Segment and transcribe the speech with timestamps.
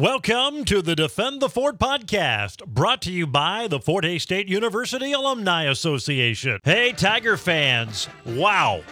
[0.00, 4.48] Welcome to the Defend the Fort podcast, brought to you by the Fort Hays State
[4.48, 6.58] University Alumni Association.
[6.64, 8.82] Hey, Tiger fans, wow,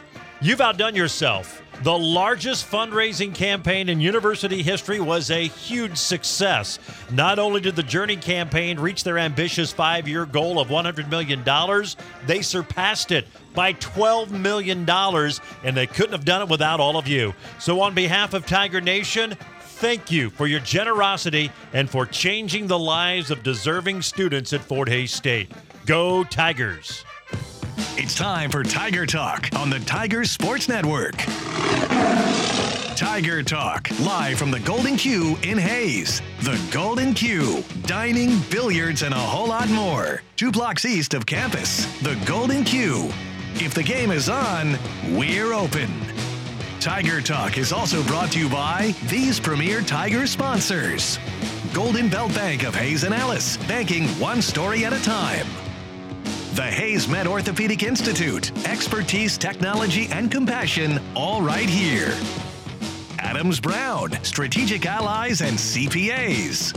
[0.43, 1.63] you've outdone yourself.
[1.83, 6.79] The largest fundraising campaign in university history was a huge success.
[7.11, 11.43] Not only did the Journey campaign reach their ambitious five year goal of $100 million,
[12.27, 17.09] they surpassed it by $12 million, and they couldn't have done it without all of
[17.09, 17.33] you.
[17.59, 19.37] So, on behalf of Tiger Nation,
[19.79, 24.89] thank you for your generosity and for changing the lives of deserving students at Fort
[24.89, 25.53] Hays State.
[25.87, 27.05] Go Tigers!
[27.97, 31.17] It's time for Tiger Talk on the Tiger Sports Network.
[32.97, 36.23] Tiger Talk, live from the Golden Q in Hays.
[36.43, 40.23] The Golden Q, dining, billiards, and a whole lot more.
[40.35, 41.87] Two blocks east of campus.
[42.01, 43.11] The Golden Q.
[43.55, 44.77] If the game is on,
[45.17, 45.89] we're open.
[46.81, 51.19] Tiger Talk is also brought to you by these premier Tiger sponsors
[51.75, 55.47] Golden Belt Bank of Hays and Ellis, banking one story at a time.
[56.55, 62.17] The Hays Med Orthopedic Institute, expertise, technology, and compassion, all right here.
[63.19, 66.73] Adams Brown, strategic allies and CPAs.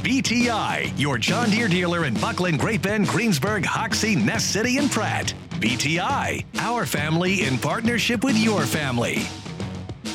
[0.00, 5.34] BTI, your John Deere dealer in Bucklin, Great Bend, Greensburg, Hoxie, Ness City, and Pratt.
[5.62, 9.22] BTI, our family in partnership with your family.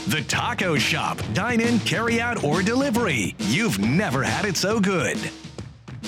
[0.10, 3.34] The Taco Shop, dine in, carry out, or delivery.
[3.40, 5.18] You've never had it so good.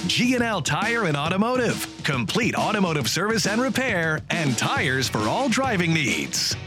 [0.07, 6.57] G&L Tire and Automotive, complete automotive service and repair, and tires for all driving needs.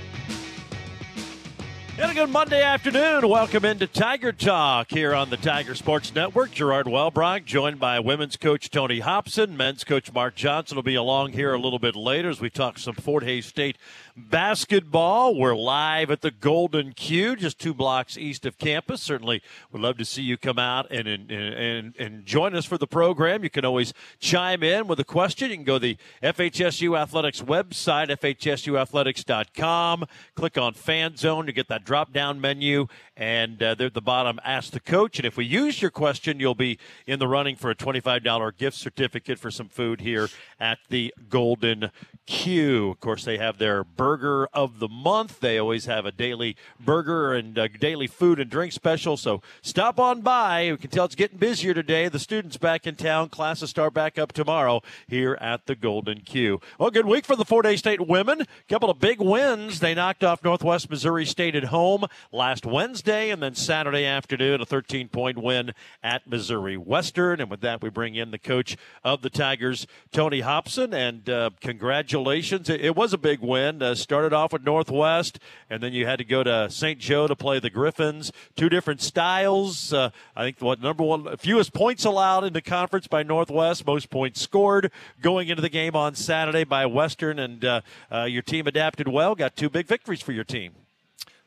[2.02, 3.28] And a good Monday afternoon.
[3.28, 6.50] Welcome into Tiger Talk here on the Tiger Sports Network.
[6.50, 9.56] Gerard Wellbrock, joined by women's coach Tony Hobson.
[9.56, 12.80] Men's coach Mark Johnson will be along here a little bit later as we talk
[12.80, 13.78] some Fort Hays State
[14.16, 15.34] basketball.
[15.34, 19.02] We're live at the Golden Q, just two blocks east of campus.
[19.02, 22.78] Certainly we'd love to see you come out and, and, and, and join us for
[22.78, 23.42] the program.
[23.42, 25.50] You can always chime in with a question.
[25.50, 30.04] You can go to the FHSU Athletics website, FHSUathletics.com.
[30.34, 32.86] Click on Fan Zone to get that drop down menu.
[33.16, 35.18] And uh, there at the bottom, ask the coach.
[35.18, 38.76] And if we use your question, you'll be in the running for a $25 gift
[38.76, 40.28] certificate for some food here
[40.58, 41.90] at the Golden
[42.26, 42.90] Q.
[42.90, 45.38] Of course, they have their burger of the month.
[45.38, 49.16] They always have a daily burger and uh, daily food and drink special.
[49.16, 50.72] So stop on by.
[50.72, 52.08] We can tell it's getting busier today.
[52.08, 53.28] The students back in town.
[53.28, 56.60] Classes start back up tomorrow here at the Golden Q.
[56.80, 58.40] Well, good week for the Fort Hays State women.
[58.40, 59.78] A couple of big wins.
[59.78, 64.66] They knocked off Northwest Missouri State at home last Wednesday, and then Saturday afternoon a
[64.66, 67.40] 13 point win at Missouri Western.
[67.40, 71.50] And with that, we bring in the coach of the Tigers, Tony Hobson, and uh,
[71.60, 72.68] congratulations.
[72.68, 73.80] It, it, was a big win.
[73.80, 75.38] Uh, started off with Northwest,
[75.70, 76.98] and then you had to go to St.
[76.98, 78.32] Joe to play the Griffins.
[78.56, 79.92] Two different styles.
[79.92, 84.10] Uh, I think what number one, fewest points allowed in the conference by Northwest, most
[84.10, 87.80] points scored going into the game on Saturday by Western, and uh,
[88.10, 89.34] uh, your team adapted well.
[89.34, 90.72] Got two big victories for your team.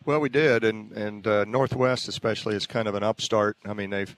[0.06, 3.57] Well, we did, and and uh, Northwest especially is kind of an upstart.
[3.66, 4.16] I mean, they've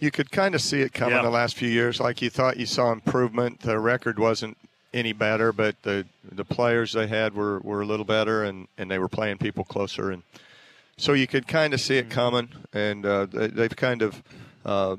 [0.00, 1.22] you could kind of see it coming yeah.
[1.22, 2.00] the last few years.
[2.00, 3.60] Like you thought you saw improvement.
[3.60, 4.56] The record wasn't
[4.92, 8.90] any better, but the the players they had were, were a little better, and, and
[8.90, 10.22] they were playing people closer, and
[10.96, 12.14] so you could kind of see it mm-hmm.
[12.14, 12.48] coming.
[12.72, 14.22] And uh, they, have kind of
[14.64, 14.96] uh,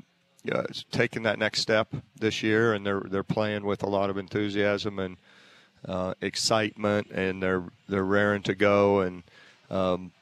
[0.50, 4.16] uh, taken that next step this year, and they're they're playing with a lot of
[4.16, 5.16] enthusiasm and
[5.86, 9.22] uh, excitement, and they're they're raring to go, and
[9.70, 10.12] um,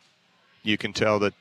[0.63, 1.35] you can tell that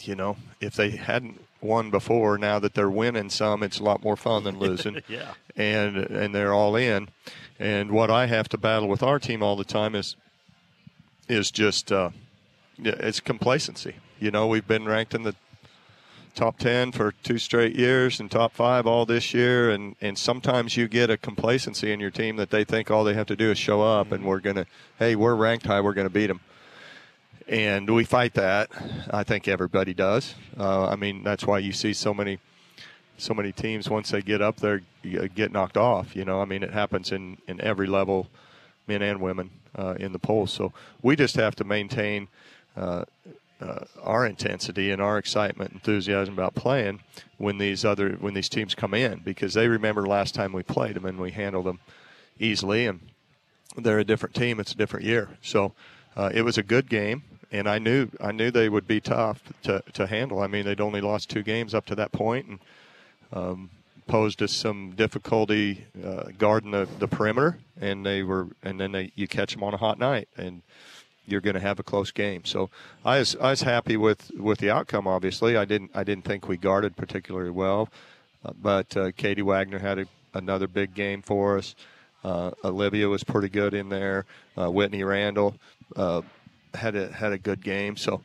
[0.00, 2.38] you know if they hadn't won before.
[2.38, 5.02] Now that they're winning some, it's a lot more fun than losing.
[5.08, 5.34] yeah.
[5.56, 7.08] And and they're all in.
[7.60, 10.16] And what I have to battle with our team all the time is
[11.28, 12.10] is just uh,
[12.82, 13.94] it's complacency.
[14.18, 15.36] You know, we've been ranked in the
[16.34, 19.70] top 10 for two straight years and top five all this year.
[19.70, 23.14] And, and sometimes you get a complacency in your team that they think all they
[23.14, 24.66] have to do is show up and we're going to,
[24.98, 26.40] hey, we're ranked high, we're going to beat them
[27.50, 28.70] and we fight that.
[29.10, 30.34] I think everybody does.
[30.56, 32.38] Uh, I mean, that's why you see so many,
[33.20, 36.14] so many teams once they get up there get knocked off.
[36.16, 38.28] You know, I mean, it happens in in every level,
[38.86, 40.52] men and women uh, in the polls.
[40.52, 40.72] So
[41.02, 42.28] we just have to maintain.
[42.76, 43.04] Uh,
[43.60, 46.98] uh, our intensity and our excitement, enthusiasm about playing
[47.36, 50.94] when these other when these teams come in because they remember last time we played
[50.94, 51.78] them and we handled them
[52.38, 53.00] easily and
[53.76, 54.60] they're a different team.
[54.60, 55.74] It's a different year, so
[56.16, 57.22] uh, it was a good game
[57.52, 60.40] and I knew I knew they would be tough to, to handle.
[60.40, 62.58] I mean, they'd only lost two games up to that point, and
[63.32, 63.70] um,
[64.06, 67.58] posed us some difficulty uh, guarding the, the perimeter.
[67.80, 70.62] And they were, and then they you catch them on a hot night, and
[71.26, 72.44] you're going to have a close game.
[72.44, 72.70] So
[73.04, 75.06] I was I was happy with with the outcome.
[75.06, 77.88] Obviously, I didn't I didn't think we guarded particularly well,
[78.44, 81.74] uh, but uh, Katie Wagner had a, another big game for us.
[82.22, 84.26] Uh, Olivia was pretty good in there.
[84.58, 85.54] Uh, Whitney Randall
[86.74, 87.96] had a had a good game.
[87.96, 88.22] So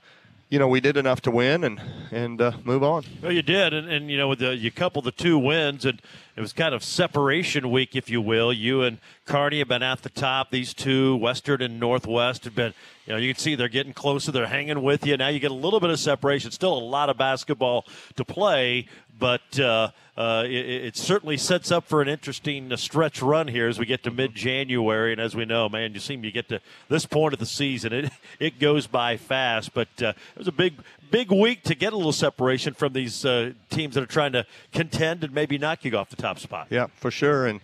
[0.50, 1.82] you know, we did enough to win and
[2.12, 3.04] and uh, move on.
[3.22, 6.00] Well, you did, and, and you know, the, you couple the two wins, and
[6.36, 8.54] it was kind of separation week, if you will.
[8.54, 10.52] You and Kearney have been at the top.
[10.52, 12.74] These two, Western and Northwest, have been.
[13.08, 14.32] You know, you can see they're getting closer.
[14.32, 15.18] They're hanging with you.
[15.18, 16.52] Now you get a little bit of separation.
[16.52, 18.88] Still a lot of basketball to play,
[19.18, 23.68] but uh, uh, it, it, certainly sets up for an interesting uh, stretch run here
[23.68, 25.12] as we get to mid January.
[25.12, 27.94] And as we know, man, you seem you get to this point of the season,
[27.94, 29.74] it it goes by fast.
[29.74, 30.76] But uh, it was a big
[31.12, 34.46] big week to get a little separation from these uh, teams that are trying to
[34.74, 36.68] contend and maybe knock you off the top spot.
[36.70, 37.46] Yeah, for sure.
[37.46, 37.62] And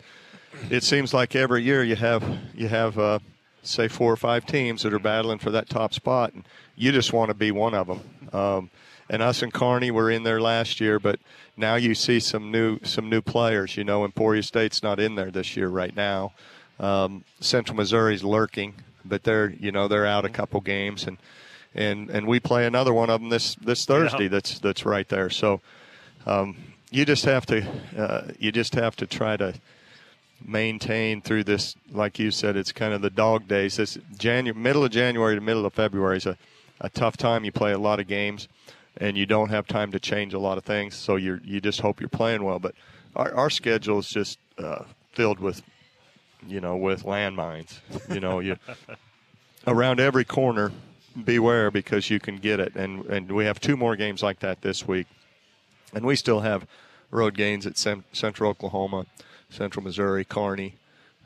[0.69, 3.19] it seems like every year you have you have uh,
[3.63, 6.43] say four or five teams that are battling for that top spot, and
[6.75, 8.01] you just want to be one of them.
[8.33, 8.69] Um,
[9.11, 11.19] and us and Kearney were in there last year, but
[11.57, 13.75] now you see some new some new players.
[13.75, 16.31] You know, Emporia State's not in there this year right now.
[16.79, 18.73] Um, Central Missouri's lurking,
[19.03, 21.17] but they're you know they're out a couple games, and
[21.75, 24.23] and and we play another one of them this this Thursday.
[24.23, 24.29] Yeah.
[24.29, 25.29] That's that's right there.
[25.29, 25.59] So
[26.25, 26.55] um,
[26.89, 27.67] you just have to
[27.97, 29.55] uh, you just have to try to
[30.43, 31.75] maintain through this.
[31.91, 33.75] Like you said, it's kind of the dog days.
[33.75, 36.37] This January, middle of January to middle of February is a,
[36.79, 37.43] a tough time.
[37.43, 38.47] You play a lot of games
[38.97, 40.95] and you don't have time to change a lot of things.
[40.95, 42.59] So you you just hope you're playing well.
[42.59, 42.75] But
[43.15, 44.83] our, our schedule is just uh,
[45.13, 45.61] filled with,
[46.47, 47.79] you know, with landmines.
[48.09, 48.57] You know, you
[49.67, 50.71] around every corner.
[51.25, 54.61] Beware because you can get it, and and we have two more games like that
[54.61, 55.07] this week,
[55.93, 56.65] and we still have
[57.09, 59.05] road games at Central Oklahoma,
[59.49, 60.75] Central Missouri, Kearney,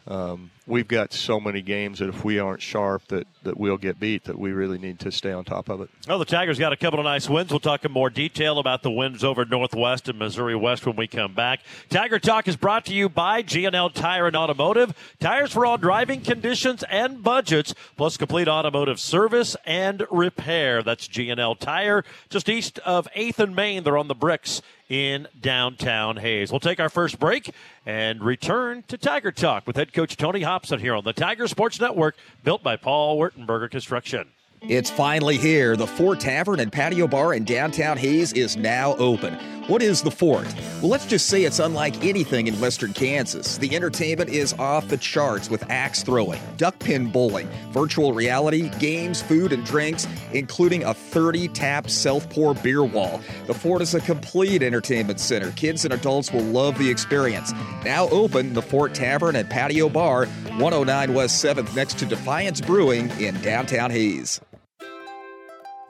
[0.08, 4.00] um, we've got so many games that if we aren't sharp that, that we'll get
[4.00, 5.90] beat that we really need to stay on top of it.
[6.08, 7.50] Well, the Tigers got a couple of nice wins.
[7.50, 11.08] We'll talk in more detail about the wins over Northwest and Missouri West when we
[11.08, 11.62] come back.
[11.90, 14.94] Tiger Talk is brought to you by G&L Tire and Automotive.
[15.20, 20.84] Tires for all driving conditions and budgets, plus complete automotive service and repair.
[20.84, 23.84] That's G&L Tire, just east of 8th and Main.
[23.84, 26.52] They're on the bricks in downtown Hays.
[26.52, 27.52] We'll take our first break
[27.86, 31.80] and return to Tiger Talk with head coach Tony Hobson here on the Tiger Sports
[31.80, 34.30] Network, built by Paul Wertenberger Construction.
[34.68, 35.76] It's finally here.
[35.76, 39.36] The Fort Tavern and Patio Bar in downtown Hays is now open.
[39.68, 40.52] What is the Fort?
[40.82, 43.60] Well, let's just say it's unlike anything in western Kansas.
[43.60, 49.22] The entertainment is off the charts with axe throwing, duck pin bowling, virtual reality, games,
[49.22, 53.22] food, and drinks, including a 30 tap self pour beer wall.
[53.46, 55.52] The Fort is a complete entertainment center.
[55.52, 57.54] Kids and adults will love the experience.
[57.84, 63.12] Now open, the Fort Tavern and Patio Bar, 109 West 7th, next to Defiance Brewing
[63.20, 64.42] in downtown Hays.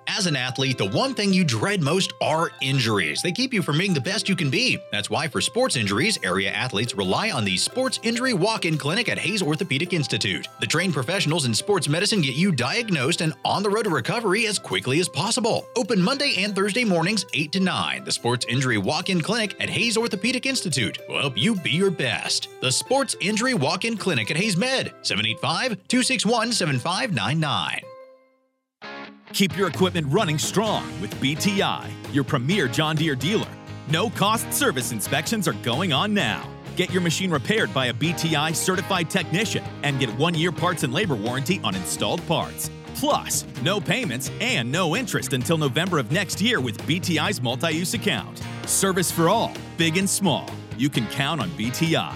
[0.07, 3.22] As an athlete, the one thing you dread most are injuries.
[3.22, 4.78] They keep you from being the best you can be.
[4.92, 9.10] That's why, for sports injuries, area athletes rely on the Sports Injury Walk In Clinic
[9.10, 10.48] at Hays Orthopedic Institute.
[10.60, 14.48] The trained professionals in sports medicine get you diagnosed and on the road to recovery
[14.48, 15.66] as quickly as possible.
[15.75, 18.04] Open Monday and Thursday mornings, 8 to 9.
[18.04, 21.92] The Sports Injury Walk In Clinic at Hays Orthopedic Institute will help you be your
[21.92, 22.50] best.
[22.62, 27.94] The Sports Injury Walk In Clinic at Hays Med, 785 261 7599.
[29.33, 33.50] Keep your equipment running strong with BTI, your premier John Deere dealer.
[33.89, 36.50] No cost service inspections are going on now.
[36.75, 40.94] Get your machine repaired by a BTI certified technician and get one year parts and
[40.94, 42.70] labor warranty on installed parts.
[42.96, 47.94] Plus, no payments and no interest until November of next year with BTI's multi use
[47.94, 48.41] account.
[48.65, 50.50] Service for all, big and small.
[50.77, 52.15] You can count on BTI.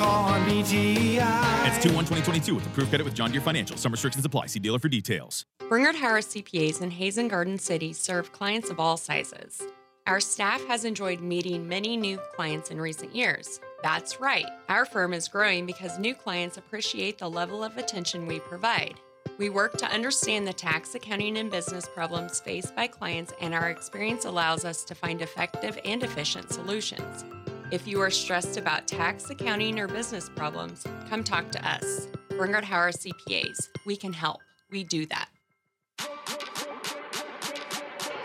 [0.00, 1.66] Call BTI.
[1.66, 3.76] It's 2 1 2022 with approved credit with John Deere Financial.
[3.76, 4.46] Some restrictions apply.
[4.46, 5.44] See dealer for details.
[5.68, 9.62] Bernard Harris CPAs in Hays and Garden City serve clients of all sizes.
[10.06, 13.60] Our staff has enjoyed meeting many new clients in recent years.
[13.82, 18.40] That's right, our firm is growing because new clients appreciate the level of attention we
[18.40, 18.98] provide.
[19.36, 23.68] We work to understand the tax, accounting, and business problems faced by clients, and our
[23.68, 27.24] experience allows us to find effective and efficient solutions.
[27.70, 32.08] If you are stressed about tax, accounting, or business problems, come talk to us.
[32.30, 33.68] Bernard Harris CPAs.
[33.86, 34.40] We can help.
[34.72, 35.28] We do that.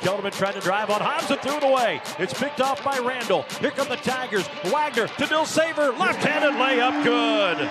[0.02, 2.02] Kelderman trying to drive on Hobbs and threw it away.
[2.18, 3.44] It's picked off by Randall.
[3.60, 4.48] Here come the Tigers.
[4.66, 5.98] Wagner to Dilsaver.
[5.98, 7.04] Left-handed layup.
[7.04, 7.70] Good.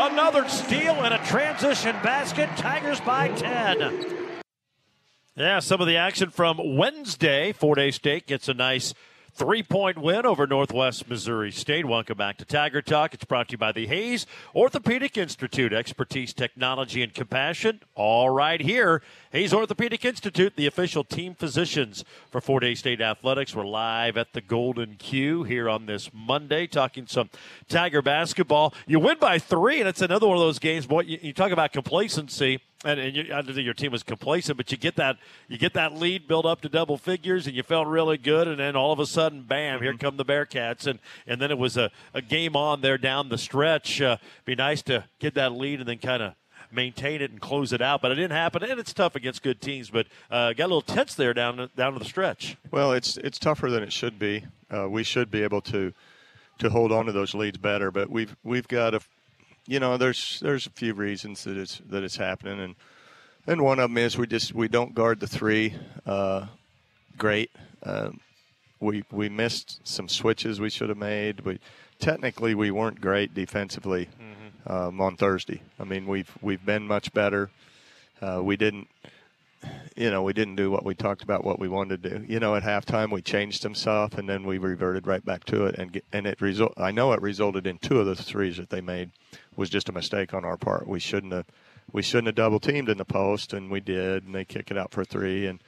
[0.00, 2.48] Another steal and a transition basket.
[2.56, 4.38] Tigers by 10.
[5.34, 7.52] Yeah, some of the action from Wednesday.
[7.52, 8.94] Fort Hays State gets a nice
[9.38, 11.86] three point win over Northwest Missouri State.
[11.86, 13.14] Welcome back to Tiger Talk.
[13.14, 15.72] It's brought to you by the Hays Orthopedic Institute.
[15.72, 19.00] Expertise, technology, and compassion, all right here.
[19.30, 23.54] Hays Orthopedic Institute, the official team physicians for Fort Hays State Athletics.
[23.54, 27.30] We're live at the Golden Q here on this Monday, talking some
[27.68, 28.74] Tiger basketball.
[28.88, 30.84] You win by three, and it's another one of those games.
[30.84, 34.02] Boy, you, you talk about complacency and, and you, I don't think your team was
[34.02, 35.16] complacent, but you get that
[35.48, 38.58] you get that lead built up to double figures, and you felt really good, and
[38.58, 39.76] then all of a sudden, bam!
[39.76, 39.84] Mm-hmm.
[39.84, 43.28] Here come the Bearcats, and and then it was a, a game on there down
[43.28, 44.00] the stretch.
[44.00, 46.34] Uh, be nice to get that lead and then kind of
[46.70, 49.60] maintain it and close it out, but it didn't happen, and it's tough against good
[49.60, 49.90] teams.
[49.90, 52.56] But uh, got a little tense there down down to the stretch.
[52.70, 54.44] Well, it's it's tougher than it should be.
[54.70, 55.92] Uh, we should be able to
[56.58, 59.00] to hold on to those leads better, but we've we've got a
[59.68, 62.74] you know, there's there's a few reasons that it's that it's happening, and
[63.46, 66.46] and one of them is we just we don't guard the three uh,
[67.18, 67.50] great.
[67.82, 68.18] Um,
[68.80, 71.42] we we missed some switches we should have made.
[71.42, 71.60] We
[71.98, 74.72] technically we weren't great defensively mm-hmm.
[74.72, 75.60] um, on Thursday.
[75.78, 77.50] I mean we've we've been much better.
[78.22, 78.88] Uh, we didn't
[79.96, 82.24] you know, we didn't do what we talked about what we wanted to do.
[82.28, 85.66] You know, at halftime we changed some stuff and then we reverted right back to
[85.66, 88.56] it and get, and it result I know it resulted in two of the threes
[88.56, 89.10] that they made
[89.58, 90.86] was just a mistake on our part.
[90.86, 91.46] We shouldn't have
[91.90, 94.78] we shouldn't have double teamed in the post, and we did, and they kick it
[94.78, 95.46] out for three.
[95.46, 95.60] And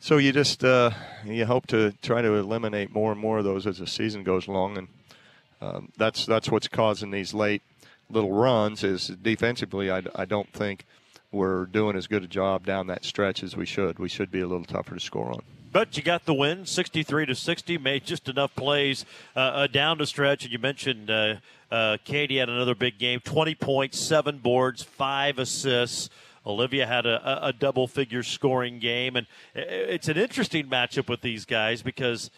[0.00, 0.90] so you just uh,
[1.24, 4.48] you hope to try to eliminate more and more of those as the season goes
[4.48, 4.88] along, and
[5.60, 7.62] um, that's that's what's causing these late
[8.08, 8.82] little runs.
[8.82, 10.86] Is defensively, I, I don't think
[11.30, 13.98] we're doing as good a job down that stretch as we should.
[13.98, 15.42] We should be a little tougher to score on.
[15.72, 17.78] But you got the win, 63 to 60.
[17.78, 19.04] Made just enough plays
[19.36, 21.36] uh, uh, down the stretch, and you mentioned uh,
[21.70, 26.10] uh, Katie had another big game 20 points, seven boards, five assists.
[26.44, 29.14] Olivia had a, a double figure scoring game.
[29.14, 32.30] And it's an interesting matchup with these guys because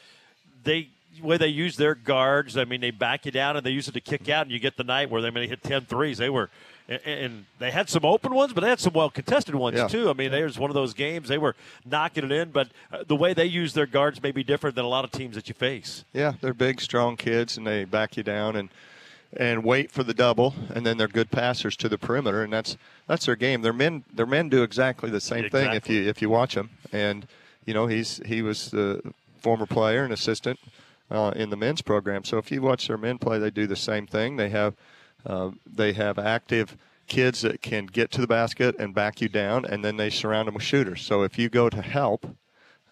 [0.65, 3.89] they way they use their guards, I mean, they back you down and they use
[3.89, 6.19] it to kick out, and you get the night where they may hit 10 threes.
[6.19, 6.51] They were,
[6.89, 9.89] and they had some open ones, but they had some well contested ones yeah.
[9.89, 10.11] too.
[10.11, 13.17] I mean, there's one of those games they were knocking it in, but uh, the
[13.17, 15.55] way they use their guards may be different than a lot of teams that you
[15.55, 16.05] face.
[16.13, 18.69] Yeah, they're big, strong kids, and they back you down and
[19.35, 22.77] and wait for the double, and then they're good passers to the perimeter, and that's
[23.07, 23.63] that's their game.
[23.63, 25.61] Their men their men do exactly the same exactly.
[25.61, 26.71] thing if you if you watch them.
[26.93, 27.27] And
[27.65, 30.59] you know he's he was the former player and assistant
[31.11, 32.25] uh, in the men's program.
[32.25, 34.37] So if you watch their men play, they do the same thing.
[34.37, 34.75] They have
[35.25, 36.77] they have active
[37.07, 40.49] kids that can get to the basket and back you down, and then they surround
[40.49, 41.03] them with shooters.
[41.03, 42.27] So if you go to help,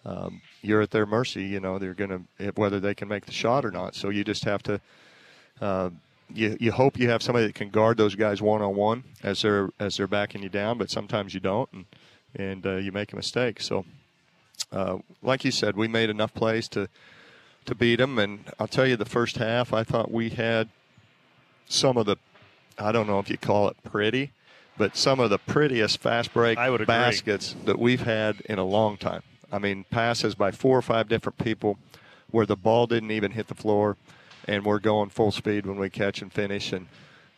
[0.05, 1.43] um, you're at their mercy.
[1.43, 3.95] You know they're going to whether they can make the shot or not.
[3.95, 4.81] So you just have to.
[5.59, 5.89] Uh,
[6.33, 9.41] you, you hope you have somebody that can guard those guys one on one as
[9.41, 11.85] they're as they're backing you down, but sometimes you don't, and
[12.35, 13.59] and uh, you make a mistake.
[13.59, 13.85] So,
[14.71, 16.87] uh, like you said, we made enough plays to
[17.65, 20.69] to beat them, and I'll tell you, the first half, I thought we had
[21.71, 22.17] some of the,
[22.77, 24.31] I don't know if you call it pretty,
[24.77, 29.23] but some of the prettiest fast break baskets that we've had in a long time.
[29.51, 31.77] I mean, passes by four or five different people
[32.31, 33.97] where the ball didn't even hit the floor
[34.47, 36.71] and we're going full speed when we catch and finish.
[36.71, 36.87] And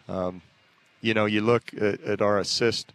[0.07, 0.41] um,
[1.01, 2.93] you know, you look at, at our assist.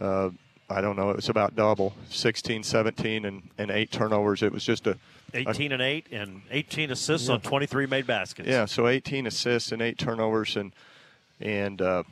[0.00, 0.30] Uh,
[0.70, 1.10] I don't know.
[1.10, 4.42] It was about double, 16, 17, and, and eight turnovers.
[4.42, 4.96] It was just a
[5.32, 7.34] 18 and eight, and 18 assists yeah.
[7.34, 8.48] on 23 made baskets.
[8.48, 10.72] Yeah, so 18 assists and eight turnovers, and
[11.40, 12.02] and uh,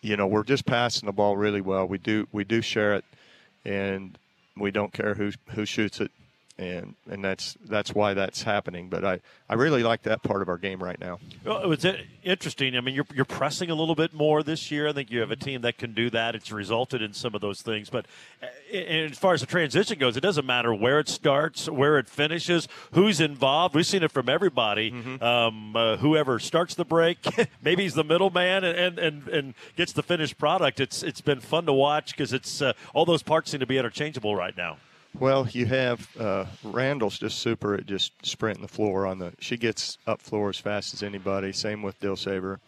[0.00, 1.86] you know we're just passing the ball really well.
[1.86, 3.04] We do we do share it,
[3.64, 4.18] and
[4.56, 6.10] we don't care who who shoots it
[6.56, 8.88] and and that's that's why that's happening.
[8.88, 11.18] But I, I really like that part of our game right now.
[11.44, 11.84] Well, it's
[12.22, 12.76] interesting.
[12.76, 14.88] I mean, you're you're pressing a little bit more this year.
[14.88, 16.34] I think you have a team that can do that.
[16.34, 17.90] It's resulted in some of those things.
[17.90, 18.06] But
[18.72, 22.68] as far as the transition goes, it doesn't matter where it starts, where it finishes,
[22.92, 23.74] who's involved.
[23.74, 24.92] We've seen it from everybody.
[24.92, 25.24] Mm-hmm.
[25.24, 27.18] Um, uh, whoever starts the break,
[27.62, 30.78] maybe he's the middleman and, and and gets the finished product.
[30.78, 33.76] It's it's been fun to watch because it's uh, all those parts seem to be
[33.76, 34.76] interchangeable right now.
[35.18, 39.32] Well, you have uh, Randall's just super at just sprinting the floor on the.
[39.38, 41.52] She gets up floor as fast as anybody.
[41.52, 42.58] Same with Dilsaver,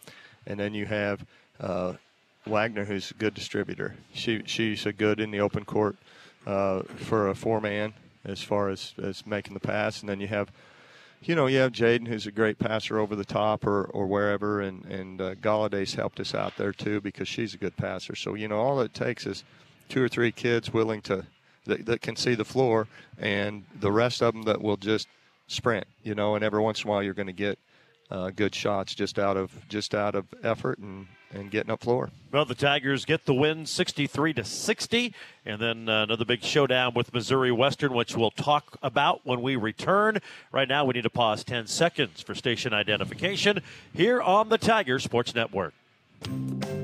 [0.45, 1.25] and then you have
[1.59, 1.93] uh,
[2.45, 3.95] Wagner, who's a good distributor.
[4.13, 5.97] She she's a good in the open court
[6.45, 10.27] uh, for a four man as far as as making the pass, and then you
[10.27, 10.49] have.
[11.19, 14.61] You know, you have Jaden, who's a great passer over the top or, or wherever,
[14.61, 18.15] and and uh, Golladay's helped us out there too because she's a good passer.
[18.15, 19.43] So you know, all it takes is
[19.89, 21.25] two or three kids willing to
[21.67, 25.07] that, that can see the floor, and the rest of them that will just
[25.47, 25.85] sprint.
[26.03, 27.59] You know, and every once in a while you're going to get
[28.09, 32.09] uh, good shots just out of just out of effort and and getting up floor.
[32.31, 35.13] Well, the Tigers get the win 63 to 60,
[35.45, 39.55] and then uh, another big showdown with Missouri Western, which we'll talk about when we
[39.55, 40.19] return.
[40.51, 43.61] Right now, we need to pause 10 seconds for station identification
[43.93, 45.73] here on the Tiger Sports Network.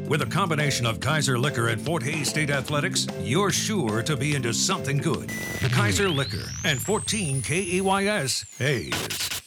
[0.08, 4.36] With a combination of Kaiser Liquor and Fort Hays State Athletics, you're sure to be
[4.36, 5.30] into something good.
[5.62, 9.42] The Kaiser Liquor and 14 KAYS Hays.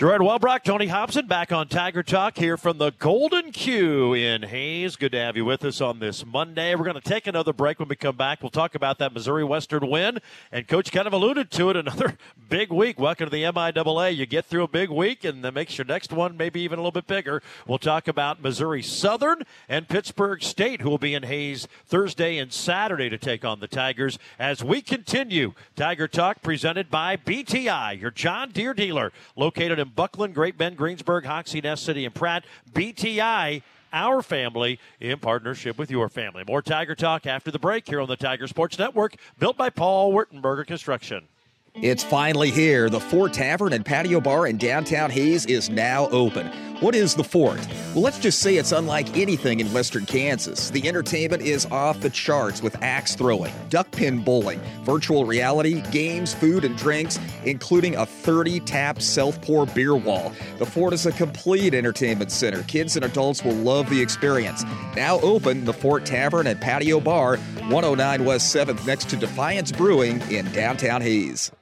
[0.00, 4.96] Gerard Wellbrock, Tony Hobson back on Tiger Talk here from the Golden Q in Hays.
[4.96, 6.74] Good to have you with us on this Monday.
[6.74, 8.42] We're going to take another break when we come back.
[8.42, 10.20] We'll talk about that Missouri Western win.
[10.52, 12.16] And Coach kind of alluded to it another
[12.48, 12.98] big week.
[12.98, 14.16] Welcome to the MIAA.
[14.16, 16.80] You get through a big week and that makes your next one maybe even a
[16.80, 17.42] little bit bigger.
[17.66, 22.50] We'll talk about Missouri Southern and Pittsburgh State, who will be in Hays Thursday and
[22.54, 25.52] Saturday to take on the Tigers as we continue.
[25.76, 31.24] Tiger Talk presented by BTI, your John Deere dealer, located in Bucklin, Great Bend, Greensburg,
[31.24, 32.44] Hoxie, Ness City, and Pratt.
[32.72, 36.44] BTI, our family, in partnership with your family.
[36.46, 40.12] More Tiger Talk after the break here on the Tiger Sports Network, built by Paul
[40.12, 41.28] Wertenberger Construction.
[41.76, 42.90] It's finally here.
[42.90, 46.48] The Fort Tavern and Patio Bar in downtown Hays is now open.
[46.80, 47.64] What is the Fort?
[47.94, 50.70] Well, let's just say it's unlike anything in western Kansas.
[50.70, 56.34] The entertainment is off the charts with axe throwing, duck pin bowling, virtual reality, games,
[56.34, 60.32] food, and drinks, including a 30 tap self pour beer wall.
[60.58, 62.62] The Fort is a complete entertainment center.
[62.64, 64.64] Kids and adults will love the experience.
[64.96, 67.36] Now open, the Fort Tavern and Patio Bar,
[67.68, 71.52] 109 West 7th, next to Defiance Brewing in downtown Hays.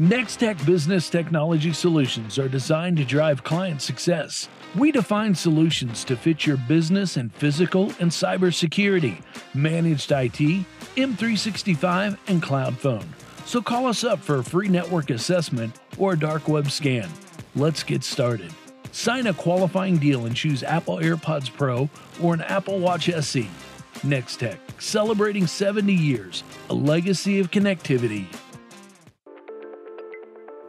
[0.00, 4.48] Nextech Business Technology Solutions are designed to drive client success.
[4.74, 10.64] We define solutions to fit your business and physical and cybersecurity, managed IT,
[10.96, 13.06] M365, and cloud phone.
[13.44, 17.10] So call us up for a free network assessment or a dark web scan.
[17.54, 18.54] Let's get started.
[18.92, 21.90] Sign a qualifying deal and choose Apple AirPods Pro
[22.22, 23.50] or an Apple Watch SE.
[23.96, 28.34] Nextech, celebrating 70 years, a legacy of connectivity.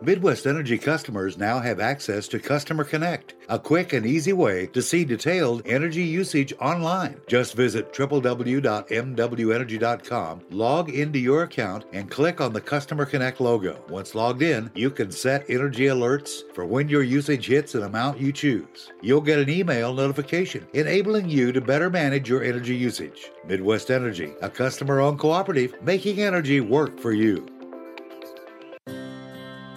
[0.04, 4.82] Midwest Energy customers now have access to Customer Connect, a quick and easy way to
[4.82, 7.22] see detailed energy usage online.
[7.28, 13.80] Just visit www.mwenergy.com, log into your account, and click on the Customer Connect logo.
[13.90, 18.20] Once logged in, you can set energy alerts for when your usage hits an amount
[18.20, 18.92] you choose.
[19.04, 23.30] You'll get an email notification enabling you to better manage your energy usage.
[23.46, 27.46] Midwest Energy, a customer owned cooperative making energy work for you.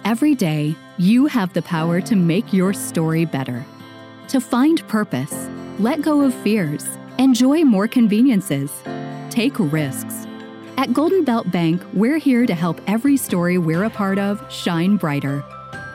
[0.05, 3.65] Every day, you have the power to make your story better.
[4.27, 6.85] To find purpose, let go of fears,
[7.17, 8.71] enjoy more conveniences,
[9.31, 10.27] take risks.
[10.77, 14.97] At Golden Belt Bank, we're here to help every story we're a part of shine
[14.97, 15.43] brighter.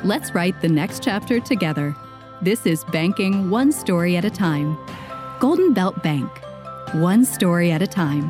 [0.02, 1.94] Let's write the next chapter together.
[2.42, 4.76] This is banking one story at a time.
[5.38, 6.28] Golden Belt Bank,
[6.94, 8.28] one story at a time.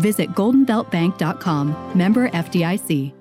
[0.00, 3.12] Visit goldenbeltbank.com, member FDIC.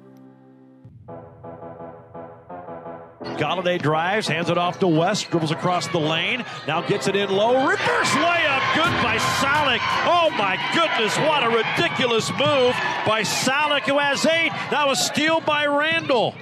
[3.38, 7.30] Golladay drives, hands it off to West, dribbles across the lane, now gets it in
[7.30, 9.80] low, reverse layup, good by Salik.
[10.06, 14.52] Oh my goodness, what a ridiculous move by Salik, who has eight.
[14.72, 16.36] Now a steal by Randall.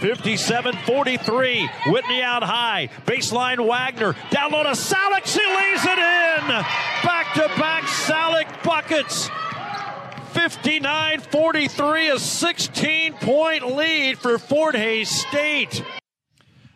[0.00, 1.70] 57 43.
[1.86, 2.88] Whitney out high.
[3.06, 4.16] Baseline Wagner.
[4.30, 5.24] Down low to Salik.
[5.24, 6.48] She lays it in.
[7.04, 9.30] Back to back Salik buckets.
[10.32, 15.84] 59 43, a 16 point lead for Fort Hays State.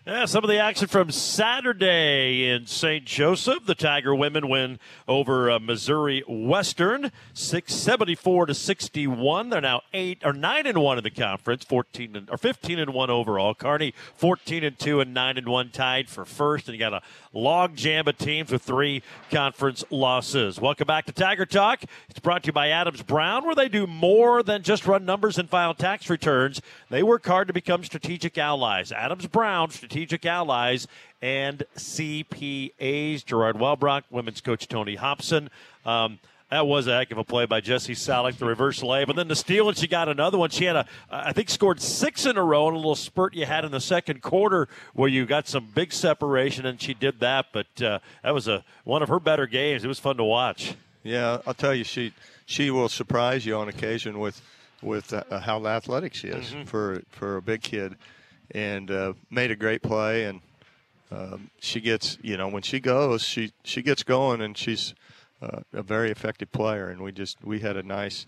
[0.08, 3.04] Yeah, some of the action from Saturday in St.
[3.04, 3.66] Joseph.
[3.66, 9.50] The Tiger women win over uh, Missouri Western, six seventy four to sixty one.
[9.50, 12.94] They're now eight or nine and one in the conference, fourteen and, or fifteen and
[12.94, 13.52] one overall.
[13.52, 17.02] Kearney fourteen and two and nine and one tied for first, and you got a
[17.32, 20.60] log jam of teams with three conference losses.
[20.60, 21.82] Welcome back to Tiger Talk.
[22.08, 25.36] It's brought to you by Adams Brown, where they do more than just run numbers
[25.36, 26.62] and file tax returns.
[26.90, 28.92] They work hard to become strategic allies.
[28.92, 30.86] Adams Brown, strategic allies,
[31.22, 33.24] and CPAs.
[33.24, 35.50] Gerard Wellbrock, women's coach Tony Hobson.
[35.84, 36.18] Um,
[36.50, 39.04] that was a heck of a play by Jesse Salik, the reverse lay.
[39.04, 40.50] But then the steal, and she got another one.
[40.50, 43.46] She had a, I think, scored six in a row in a little spurt you
[43.46, 47.46] had in the second quarter where you got some big separation, and she did that.
[47.52, 49.84] But uh, that was a one of her better games.
[49.84, 50.74] It was fun to watch.
[51.02, 52.12] Yeah, I'll tell you, she
[52.46, 54.40] she will surprise you on occasion with
[54.82, 56.62] with uh, how athletic she is mm-hmm.
[56.62, 57.96] for for a big kid,
[58.50, 60.24] and uh, made a great play.
[60.24, 60.40] And
[61.10, 64.94] um, she gets, you know, when she goes, she she gets going, and she's
[65.40, 68.26] uh, a very effective player, and we just we had a nice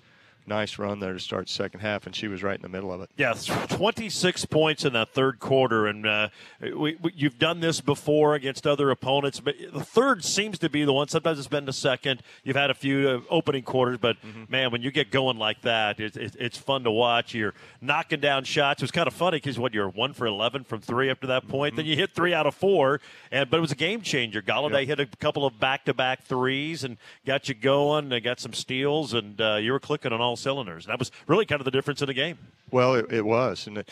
[0.48, 3.00] nice run there to start second half, and she was right in the middle of
[3.00, 3.10] it.
[3.16, 6.28] Yeah, 26 points in that third quarter, and uh,
[6.60, 10.84] we, we, you've done this before against other opponents, but the third seems to be
[10.84, 11.08] the one.
[11.08, 12.22] Sometimes it's been the second.
[12.42, 14.44] You've had a few uh, opening quarters, but mm-hmm.
[14.48, 17.34] man, when you get going like that, it, it, it's fun to watch.
[17.34, 18.82] You're knocking down shots.
[18.82, 21.26] It was kind of funny because what you're one for 11 from three up to
[21.28, 21.76] that point, mm-hmm.
[21.76, 24.42] then you hit three out of four, and but it was a game changer.
[24.42, 24.98] Golladay yep.
[24.98, 28.08] hit a couple of back-to-back threes and got you going.
[28.08, 30.86] They got some steals, and uh, you were clicking on all cylinders.
[30.86, 32.38] That was really kind of the difference in the game.
[32.70, 33.90] Well, it, it was, and it,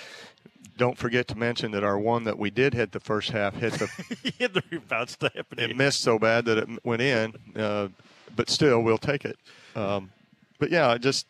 [0.76, 3.74] don't forget to mention that our one that we did hit the first half hit
[3.74, 5.46] the hit the rebound step.
[5.56, 7.88] It missed so bad that it went in, uh,
[8.34, 9.38] but still we'll take it.
[9.74, 10.10] Um,
[10.58, 11.26] but yeah, just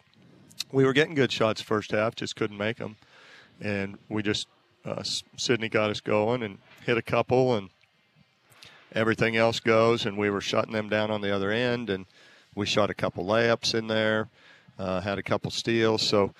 [0.72, 2.96] we were getting good shots first half, just couldn't make them,
[3.60, 4.48] and we just
[4.84, 5.02] uh,
[5.36, 7.70] Sydney got us going and hit a couple, and
[8.92, 12.06] everything else goes, and we were shutting them down on the other end, and
[12.54, 14.28] we shot a couple layups in there,
[14.78, 16.32] uh, had a couple steals, so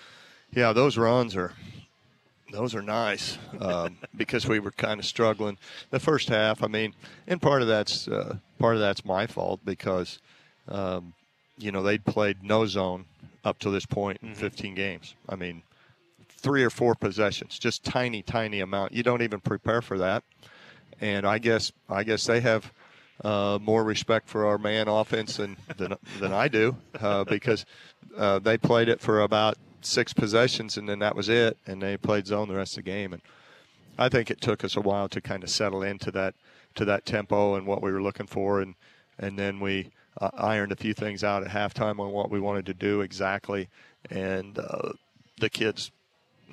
[0.53, 1.53] yeah, those runs are
[2.53, 5.59] those are nice um, because we were kind of struggling
[5.91, 6.63] the first half.
[6.63, 6.95] I mean,
[7.27, 10.19] and part of that's uh, part of that's my fault because
[10.69, 11.15] um,
[11.59, 13.07] you know they'd played no zone
[13.45, 14.41] up to this point in mm-hmm.
[14.41, 15.15] 15 games.
[15.29, 15.63] I mean,
[16.29, 18.93] three or four possessions, just tiny, tiny amount.
[18.93, 20.25] You don't even prepare for that,
[21.01, 22.73] and I guess I guess they have.
[23.25, 27.65] Uh, more respect for our man offense than than, than I do uh, because
[28.17, 31.57] uh, they played it for about six possessions, and then that was it.
[31.67, 33.15] And they played zone the rest of the game.
[33.15, 33.23] And
[33.99, 36.35] I think it took us a while to kind of settle into that
[36.75, 38.75] to that tempo and what we were looking for, and
[39.19, 42.67] and then we uh, ironed a few things out at halftime on what we wanted
[42.67, 43.69] to do exactly,
[44.11, 44.93] and uh,
[45.41, 45.91] the kids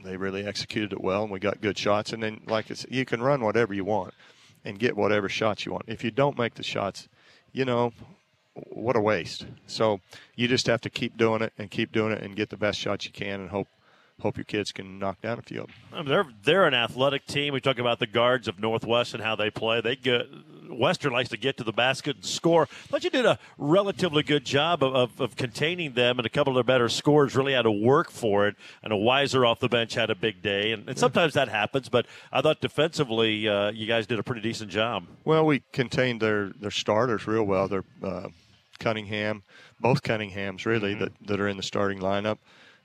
[0.03, 2.13] they really executed it well, and we got good shots.
[2.13, 4.13] And then, like I said, you can run whatever you want
[4.65, 5.85] and get whatever shots you want.
[5.87, 7.07] If you don't make the shots,
[7.51, 7.91] you know,
[8.53, 9.45] what a waste.
[9.67, 9.99] So
[10.35, 12.79] you just have to keep doing it and keep doing it and get the best
[12.79, 13.67] shots you can and hope
[14.21, 16.07] hope your kids can knock down a few of them.
[16.07, 17.53] They're they're an athletic team.
[17.53, 19.81] We talk about the guards of Northwest and how they play.
[19.81, 20.27] They get
[20.69, 22.67] Western likes to get to the basket and score.
[22.89, 26.51] But you did a relatively good job of, of, of, containing them, and a couple
[26.51, 28.55] of their better scores really had to work for it.
[28.81, 31.89] And a wiser off the bench had a big day, and, and sometimes that happens.
[31.89, 35.05] But I thought defensively, uh, you guys did a pretty decent job.
[35.25, 37.67] Well, we contained their their starters real well.
[37.67, 38.29] Their uh,
[38.79, 39.43] Cunningham,
[39.79, 41.03] both Cunninghams really mm-hmm.
[41.03, 42.37] that, that are in the starting lineup.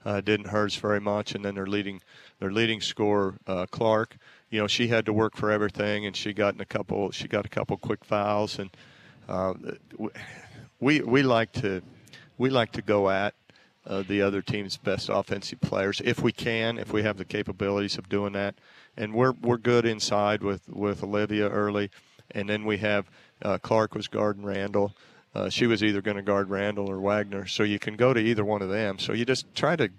[0.05, 2.01] Uh, didn't hurt very much, and then their leading
[2.39, 4.17] their leading scorer uh, Clark.
[4.51, 7.11] You know, she had to work for everything, and she got in a couple.
[7.11, 8.71] She got a couple quick fouls, and
[9.29, 9.55] uh,
[10.81, 11.83] we we like to
[12.39, 13.35] we like to go at
[13.87, 17.99] uh, the other team's best offensive players if we can, if we have the capabilities
[17.99, 18.55] of doing that.
[18.97, 21.91] And we're we're good inside with with Olivia early,
[22.31, 23.11] and then we have
[23.43, 24.95] uh, Clark was guarding Randall
[25.35, 27.47] uh, she was either going to guard Randall or Wagner.
[27.47, 28.99] So you can go to either one of them.
[28.99, 29.91] So you just try to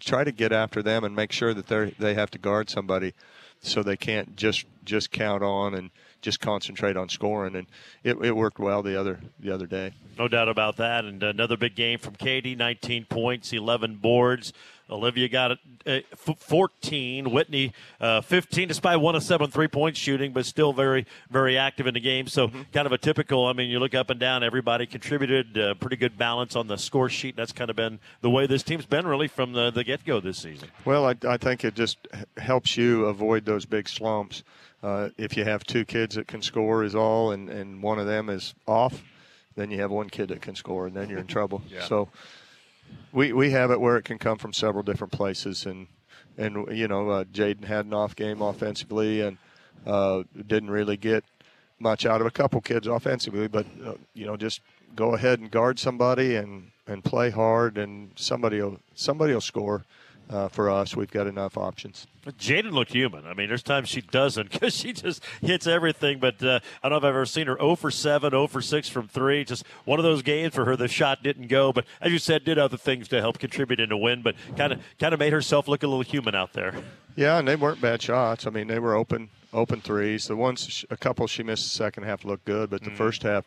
[0.00, 3.14] try to get after them and make sure that they they have to guard somebody,
[3.60, 7.54] so they can't just just count on and just concentrate on scoring.
[7.54, 7.66] And
[8.02, 9.92] it, it worked well the other the other day.
[10.18, 11.04] No doubt about that.
[11.04, 14.52] And another big game from Katie, 19 points, 11 boards.
[14.90, 17.30] Olivia got uh, 14.
[17.30, 21.86] Whitney uh, 15, despite one of seven three point shooting, but still very, very active
[21.86, 22.26] in the game.
[22.26, 22.62] So, mm-hmm.
[22.72, 23.46] kind of a typical.
[23.46, 25.58] I mean, you look up and down, everybody contributed.
[25.58, 27.36] Uh, pretty good balance on the score sheet.
[27.36, 30.20] That's kind of been the way this team's been really from the, the get go
[30.20, 30.68] this season.
[30.84, 31.98] Well, I, I, think it just
[32.36, 34.42] helps you avoid those big slumps.
[34.82, 38.06] Uh, if you have two kids that can score, is all, and, and one of
[38.06, 39.02] them is off,
[39.56, 41.62] then you have one kid that can score, and then you're in trouble.
[41.68, 41.84] yeah.
[41.84, 42.08] So,
[43.12, 45.86] we we have it where it can come from several different places, and
[46.36, 49.38] and you know uh, Jaden had an off game offensively and
[49.86, 51.24] uh, didn't really get
[51.78, 54.60] much out of a couple kids offensively, but uh, you know just
[54.94, 59.84] go ahead and guard somebody and and play hard, and somebody will somebody will score
[60.30, 60.94] uh, for us.
[60.96, 62.06] We've got enough options.
[62.26, 63.26] Jaden looked human.
[63.26, 66.18] I mean, there's times she doesn't because she just hits everything.
[66.18, 68.60] But uh, I don't know if I've ever seen her 0 for 7, 0 for
[68.60, 69.44] 6 from 3.
[69.44, 70.76] Just one of those games for her.
[70.76, 71.72] The shot didn't go.
[71.72, 74.22] But as you said, did other things to help contribute in the win.
[74.22, 76.74] But kind of kind of made herself look a little human out there.
[77.16, 78.46] Yeah, and they weren't bad shots.
[78.46, 80.26] I mean, they were open open threes.
[80.26, 82.96] The ones, a couple she missed the second half looked good, but the mm.
[82.96, 83.44] first half,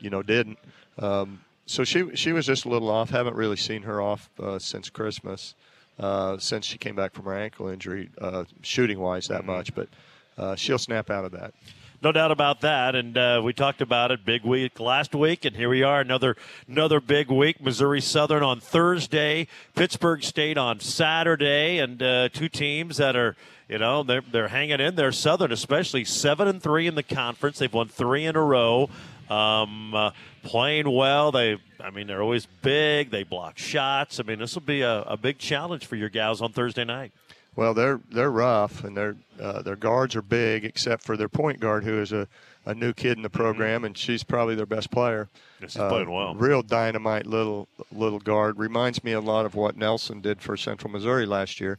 [0.00, 0.58] you know, didn't.
[0.98, 3.10] Um, so she she was just a little off.
[3.10, 5.54] Haven't really seen her off uh, since Christmas
[5.98, 9.52] uh, since she came back from her ankle injury, uh, shooting wise, that mm-hmm.
[9.52, 9.74] much.
[9.74, 9.88] But
[10.36, 11.54] uh, she'll snap out of that.
[12.02, 14.26] No doubt about that, and uh, we talked about it.
[14.26, 16.36] Big week last week, and here we are, another
[16.68, 17.62] another big week.
[17.62, 23.36] Missouri Southern on Thursday, Pittsburgh State on Saturday, and uh, two teams that are
[23.70, 25.12] you know they're they're hanging in there.
[25.12, 27.58] Southern, especially seven and three in the conference.
[27.58, 28.90] They've won three in a row.
[29.30, 30.10] Um, uh,
[30.42, 31.32] playing well.
[31.32, 33.10] They, I mean, they're always big.
[33.10, 34.20] They block shots.
[34.20, 37.12] I mean, this will be a, a big challenge for your gals on Thursday night.
[37.56, 41.60] Well, they're they're rough, and their uh, their guards are big, except for their point
[41.60, 42.26] guard, who is a,
[42.66, 43.86] a new kid in the program, mm-hmm.
[43.86, 45.28] and she's probably their best player.
[45.60, 46.34] Yes, she's uh, playing well.
[46.34, 48.58] Real dynamite little little guard.
[48.58, 51.78] Reminds me a lot of what Nelson did for Central Missouri last year.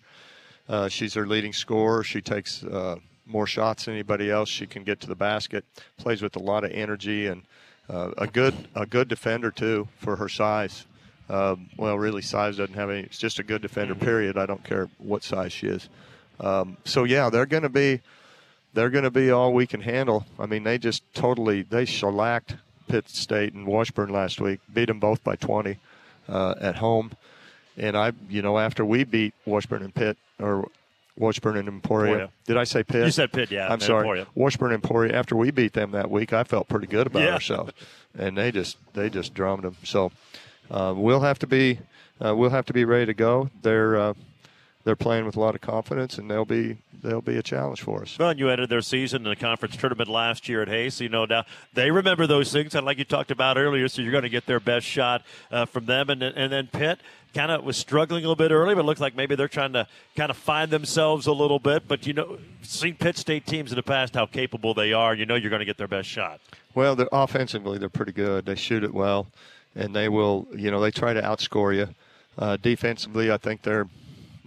[0.70, 2.04] Uh, she's their leading scorer.
[2.04, 4.50] She takes uh, more shots than anybody else.
[4.50, 5.66] She can get to the basket.
[5.98, 7.44] Plays with a lot of energy and
[7.90, 10.86] uh, a good a good defender too for her size.
[11.30, 13.02] Um, well, really, size doesn't have any.
[13.02, 13.96] It's just a good defender.
[13.96, 14.38] Period.
[14.38, 15.90] I don't care what size she is.
[16.40, 18.02] Um, so yeah, they're going to be
[18.74, 20.26] they're going to be all we can handle.
[20.38, 22.56] I mean, they just totally they shellacked
[22.88, 25.78] Pitt State and Washburn last week, beat them both by 20
[26.30, 27.12] uh, at home.
[27.78, 30.70] And I, you know, after we beat Washburn and Pitt or
[31.18, 32.12] Washburn and Emporia.
[32.12, 32.32] Emporia.
[32.46, 33.06] Did I say Pitt?
[33.06, 33.72] You said Pitt, yeah.
[33.72, 34.02] I'm sorry.
[34.02, 34.28] Emporia.
[34.36, 35.18] Washburn and Emporia.
[35.18, 37.34] After we beat them that week, I felt pretty good about yeah.
[37.34, 37.74] ourselves,
[38.18, 39.78] and they just they just drummed them.
[39.84, 40.12] So
[40.70, 41.80] uh, we'll have to be
[42.24, 43.50] uh, we'll have to be ready to go.
[43.62, 44.14] They're uh,
[44.86, 48.04] they're playing with a lot of confidence, and they'll be they'll be a challenge for
[48.04, 48.18] us.
[48.18, 50.96] Well, you ended their season in the conference tournament last year at Hays.
[50.96, 51.44] So, you know, now
[51.74, 54.46] they remember those things, and like you talked about earlier, so you're going to get
[54.46, 56.10] their best shot uh, from them.
[56.10, 57.00] And, and then Pitt
[57.34, 59.88] kind of was struggling a little bit early, but looked like maybe they're trying to
[60.16, 61.88] kind of find themselves a little bit.
[61.88, 65.26] But, you know, seen Pitt State teams in the past, how capable they are, you
[65.26, 66.40] know you're going to get their best shot.
[66.74, 68.46] Well, they're, offensively, they're pretty good.
[68.46, 69.28] They shoot it well
[69.76, 71.90] and they will, you know, they try to outscore you.
[72.38, 73.88] Uh, defensively, I think they're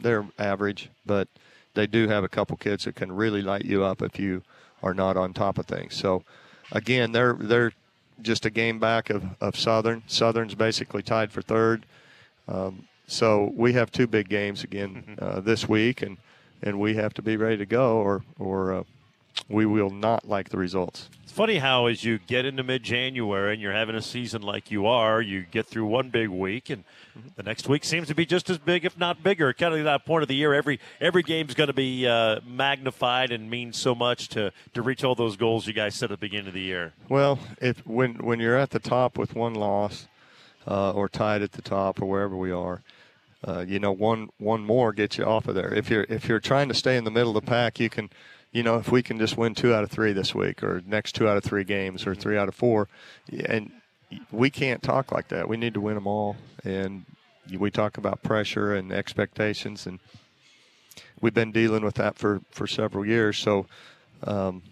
[0.03, 1.29] they're average, but
[1.75, 4.43] they do have a couple kids that can really light you up if you
[4.83, 5.95] are not on top of things.
[5.95, 6.25] So,
[6.73, 7.73] again, they're they're
[8.21, 10.03] just a game back of, of Southern.
[10.07, 11.87] Southern's basically tied for third.
[12.49, 15.25] Um, so we have two big games again mm-hmm.
[15.25, 16.19] uh, this week, and
[16.63, 18.83] and we have to be ready to go, or or uh,
[19.49, 21.09] we will not like the results.
[21.23, 24.71] It's funny how, as you get into mid January and you're having a season like
[24.71, 26.85] you are, you get through one big week, and
[27.17, 27.29] mm-hmm.
[27.37, 29.53] the next week seems to be just as big, if not bigger.
[29.53, 33.31] Kind of that point of the year, every every game's going to be uh, magnified
[33.31, 36.27] and mean so much to to reach all those goals you guys set at the
[36.27, 36.93] beginning of the year.
[37.09, 40.09] Well, if when when you're at the top with one loss,
[40.67, 42.83] uh, or tied at the top, or wherever we are.
[43.47, 45.73] Uh, you know, one one more gets you off of there.
[45.73, 48.11] If you're if you're trying to stay in the middle of the pack, you can
[48.53, 51.15] you know, if we can just win two out of three this week, or next
[51.15, 52.89] two out of three games, or three out of four,
[53.47, 53.71] and
[54.31, 55.49] we can't talk like that.
[55.49, 57.05] We need to win them all, and
[57.57, 60.01] we talk about pressure and expectations, and
[61.21, 63.39] we've been dealing with that for for several years.
[63.39, 63.67] So,
[64.25, 64.63] um,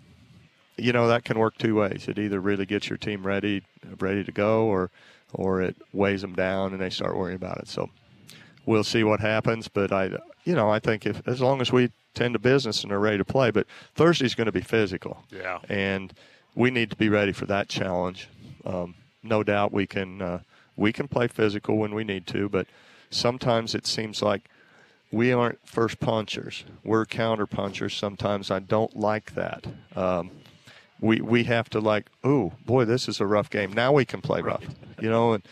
[0.76, 2.06] you know, that can work two ways.
[2.08, 3.62] It either really gets your team ready,
[3.98, 4.90] ready to go, or
[5.34, 7.68] or it weighs them down and they start worrying about it.
[7.68, 7.90] So,
[8.66, 9.68] we'll see what happens.
[9.68, 10.10] But I,
[10.44, 13.18] you know, I think if as long as we tend to business and are ready
[13.18, 13.52] to play.
[13.52, 15.22] But Thursday's going to be physical.
[15.30, 15.60] Yeah.
[15.68, 16.12] And
[16.56, 18.28] we need to be ready for that challenge.
[18.64, 20.40] Um, no doubt we can uh,
[20.74, 22.66] we can play physical when we need to, but
[23.10, 24.48] sometimes it seems like
[25.12, 26.64] we aren't first punchers.
[26.82, 27.94] We're counter punchers.
[27.94, 29.66] Sometimes I don't like that.
[29.94, 30.30] Um,
[31.00, 33.72] we we have to like, oh boy, this is a rough game.
[33.72, 34.64] Now we can play rough,
[35.00, 35.34] you know.
[35.34, 35.44] And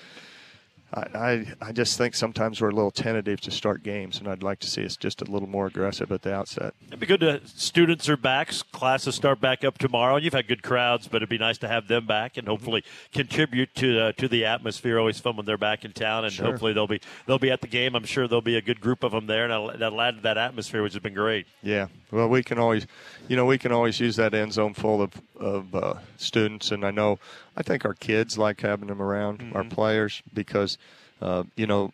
[0.97, 4.61] I, I, just think sometimes we're a little tentative to start games, and I'd like
[4.61, 6.75] to see us just a little more aggressive at the outset.
[6.87, 10.17] It'd be good to students are back, classes start back up tomorrow.
[10.17, 12.85] and You've had good crowds, but it'd be nice to have them back and hopefully
[13.13, 14.99] contribute to uh, to the atmosphere.
[14.99, 16.47] Always fun when they're back in town, and sure.
[16.47, 17.97] hopefully they'll be they'll be at the game.
[17.97, 20.23] I'm sure there'll be a good group of them there, and that'll, that'll add to
[20.23, 21.47] that atmosphere, which has been great.
[21.63, 22.87] Yeah, well, we can always,
[23.27, 26.85] you know, we can always use that end zone full of of uh, students, and
[26.85, 27.19] I know
[27.57, 29.57] I think our kids like having them around, mm-hmm.
[29.57, 30.79] our players, because
[31.21, 31.93] uh, you know,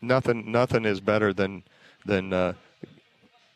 [0.00, 1.64] nothing nothing is better than
[2.06, 2.52] than uh,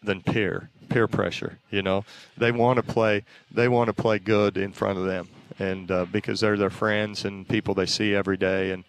[0.03, 1.59] than peer peer pressure.
[1.71, 2.05] You know,
[2.37, 5.29] they want to play they want to play good in front of them,
[5.61, 8.85] and uh, because they're their friends and people they see every day, and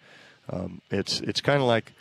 [0.50, 1.92] um, it's it's kind of like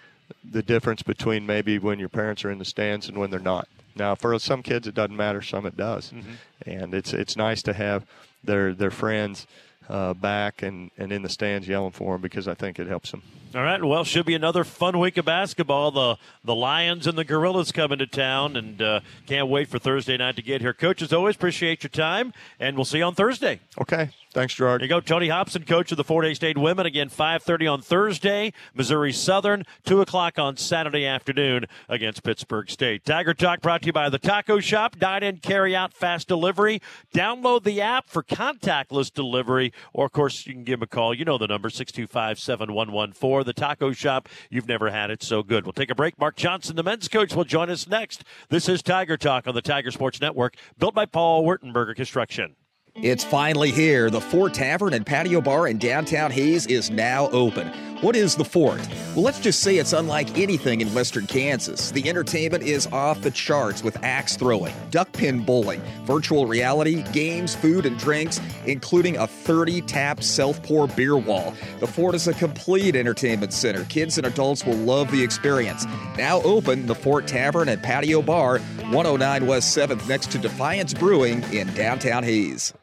[0.44, 3.68] the difference between maybe when your parents are in the stands and when they're not.
[3.96, 5.42] Now, for some kids, it doesn't matter.
[5.42, 6.70] Some it does, mm-hmm.
[6.70, 8.06] and it's it's nice to have
[8.44, 9.48] their their friends
[9.90, 13.12] uh, back and, and in the stands yelling for them because I think it helps
[13.12, 13.22] them.
[13.54, 13.82] All right.
[13.82, 15.92] Well, should be another fun week of basketball.
[15.92, 20.18] The the Lions and the Gorillas coming to town, and uh, can't wait for Thursday
[20.18, 20.74] night to get here.
[20.74, 23.62] Coach, as always, appreciate your time, and we'll see you on Thursday.
[23.80, 24.10] Okay.
[24.36, 24.82] Thanks, Gerard.
[24.82, 25.00] There you go.
[25.00, 26.86] Tony Hobson, coach of the Fort Hays State women.
[26.86, 28.52] Again, 5.30 on Thursday.
[28.74, 33.06] Missouri Southern, 2 o'clock on Saturday afternoon against Pittsburgh State.
[33.06, 35.00] Tiger Talk brought to you by the Taco Shop.
[35.00, 36.82] Dine in, carry out, fast delivery.
[37.14, 39.72] Download the app for contactless delivery.
[39.94, 41.14] Or, of course, you can give them a call.
[41.14, 43.46] You know the number, 625 7114.
[43.46, 44.28] The Taco Shop.
[44.50, 45.64] You've never had it so good.
[45.64, 46.20] We'll take a break.
[46.20, 48.26] Mark Johnson, the men's coach, will join us next.
[48.50, 52.58] This is Tiger Talk on the Tiger Sports Network, built by Paul Wertenberger Construction.
[52.98, 54.10] It's finally here.
[54.10, 57.68] The Fort Tavern and Patio Bar in downtown Hays is now open.
[58.00, 58.80] What is the Fort?
[59.14, 61.92] Well, let's just say it's unlike anything in western Kansas.
[61.92, 67.54] The entertainment is off the charts with axe throwing, duck pin bowling, virtual reality, games,
[67.54, 71.54] food, and drinks, including a 30 tap self pour beer wall.
[71.82, 73.84] The Fort is a complete entertainment center.
[73.86, 75.86] Kids and adults will love the experience.
[76.18, 81.44] Now open, the Fort Tavern and Patio Bar, 109 West 7th, next to Defiance Brewing
[81.52, 82.74] in downtown Hays.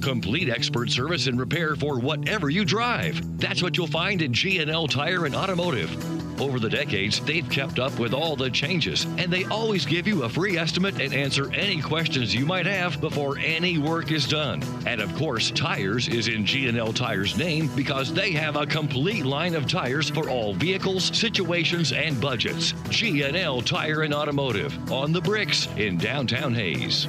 [0.00, 3.38] Complete expert service and repair for whatever you drive.
[3.38, 6.40] That's what you'll find at G&L Tire and Automotive.
[6.40, 10.22] Over the decades, they've kept up with all the changes, and they always give you
[10.22, 14.62] a free estimate and answer any questions you might have before any work is done.
[14.86, 19.56] And of course, tires is in G&L Tire's name because they have a complete line
[19.56, 22.72] of tires for all vehicles, situations, and budgets.
[22.88, 27.08] G&L Tire and Automotive on the bricks in downtown Hays.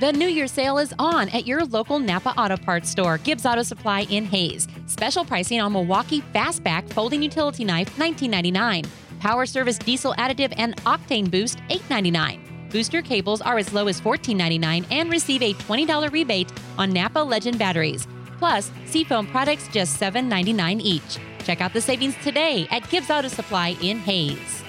[0.00, 3.62] The New Year sale is on at your local Napa Auto Parts store, Gibbs Auto
[3.62, 4.66] Supply in Hays.
[4.86, 8.88] Special pricing on Milwaukee Fastback folding utility knife, $19.99.
[9.20, 12.70] Power Service diesel additive and octane boost, $8.99.
[12.70, 17.58] Booster cables are as low as $14.99 and receive a $20 rebate on Napa Legend
[17.58, 18.08] batteries.
[18.38, 21.18] Plus, Seafoam products just $7.99 each.
[21.44, 24.59] Check out the savings today at Gibbs Auto Supply in Hays.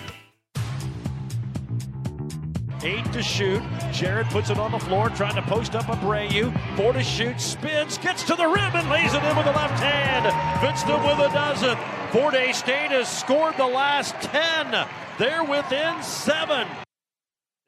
[2.83, 3.61] Eight to shoot.
[3.91, 6.51] Jared puts it on the floor, trying to post up Abreu.
[6.75, 9.79] Four to shoot, spins, gets to the rim, and lays it in with the left
[9.81, 10.25] hand.
[10.61, 11.77] Vitztum with a dozen.
[12.11, 14.87] Fort Hays State has scored the last 10.
[15.19, 16.67] They're within seven.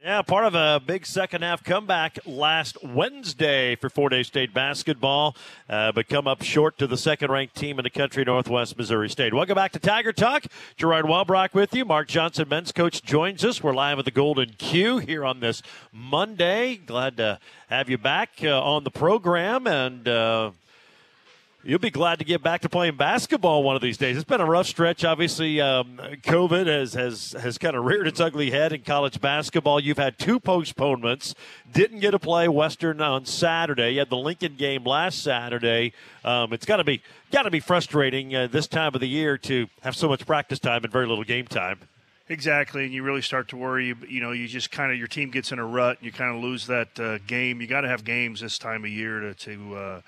[0.03, 5.33] Yeah, part of a big second half comeback last Wednesday for Fort Hays State basketball,
[5.69, 9.09] uh, but come up short to the second ranked team in the country, Northwest Missouri
[9.09, 9.33] State.
[9.33, 10.43] Welcome back to Tiger Talk.
[10.75, 11.85] Gerard Wellbrock with you.
[11.85, 13.63] Mark Johnson, men's coach, joins us.
[13.63, 15.61] We're live at the Golden Q here on this
[15.93, 16.75] Monday.
[16.75, 17.39] Glad to
[17.69, 20.05] have you back uh, on the program and.
[20.05, 20.51] Uh,
[21.65, 24.17] You'll be glad to get back to playing basketball one of these days.
[24.17, 25.05] It's been a rough stretch.
[25.05, 29.79] Obviously, um, COVID has, has, has kind of reared its ugly head in college basketball.
[29.79, 31.35] You've had two postponements.
[31.71, 33.91] Didn't get to play Western on Saturday.
[33.91, 35.93] You had the Lincoln game last Saturday.
[36.25, 39.37] Um, it's got to be got to be frustrating uh, this time of the year
[39.37, 41.79] to have so much practice time and very little game time.
[42.27, 43.87] Exactly, and you really start to worry.
[43.87, 45.99] You, you know, you just kind of your team gets in a rut.
[45.99, 47.61] And you kind of lose that uh, game.
[47.61, 49.75] You got to have games this time of year to to.
[49.77, 50.01] Uh,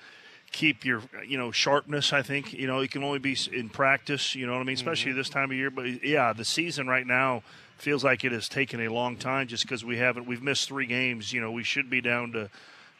[0.56, 2.12] keep your you know sharpness.
[2.12, 4.34] I think you know it can only be in practice.
[4.34, 5.18] You know what I mean, especially mm-hmm.
[5.18, 5.70] this time of year.
[5.70, 7.42] But yeah, the season right now
[7.76, 10.86] feels like it has taken a long time just because we haven't we've missed three
[10.86, 11.32] games.
[11.32, 12.50] You know, we should be down to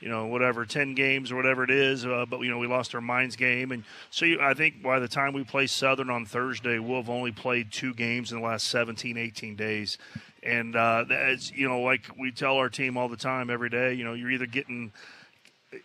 [0.01, 2.95] you know whatever 10 games or whatever it is uh, but you know we lost
[2.95, 6.27] our minds game and so you, i think by the time we play southern on
[6.27, 9.97] thursday we'll have only played two games in the last 17 18 days
[10.43, 13.95] and uh, as you know like we tell our team all the time every day
[13.95, 14.93] you know you're either getting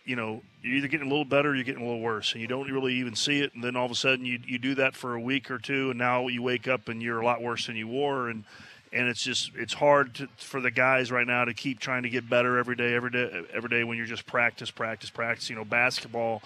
[0.04, 2.40] you know, you're either getting a little better or you're getting a little worse, and
[2.40, 3.54] you don't really even see it.
[3.54, 5.90] And then all of a sudden, you you do that for a week or two,
[5.90, 8.28] and now you wake up and you're a lot worse than you were.
[8.28, 8.44] And
[8.92, 12.10] and it's just it's hard to, for the guys right now to keep trying to
[12.10, 15.50] get better every day, every day, every day when you're just practice, practice, practice.
[15.50, 16.42] You know, basketball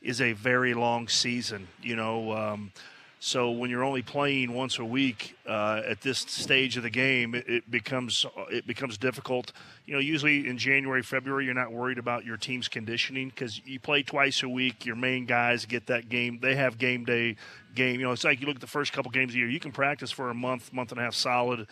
[0.00, 1.68] is a very long season.
[1.82, 2.32] You know.
[2.32, 2.72] Um,
[3.20, 7.34] so when you're only playing once a week uh, at this stage of the game,
[7.34, 9.52] it, it, becomes it becomes difficult.
[9.86, 13.80] You know, usually in January, February, you're not worried about your team's conditioning because you
[13.80, 14.86] play twice a week.
[14.86, 17.36] Your main guys get that game; they have game day
[17.74, 17.98] game.
[17.98, 19.48] You know, it's like you look at the first couple games a year.
[19.48, 21.66] You can practice for a month, month and a half solid,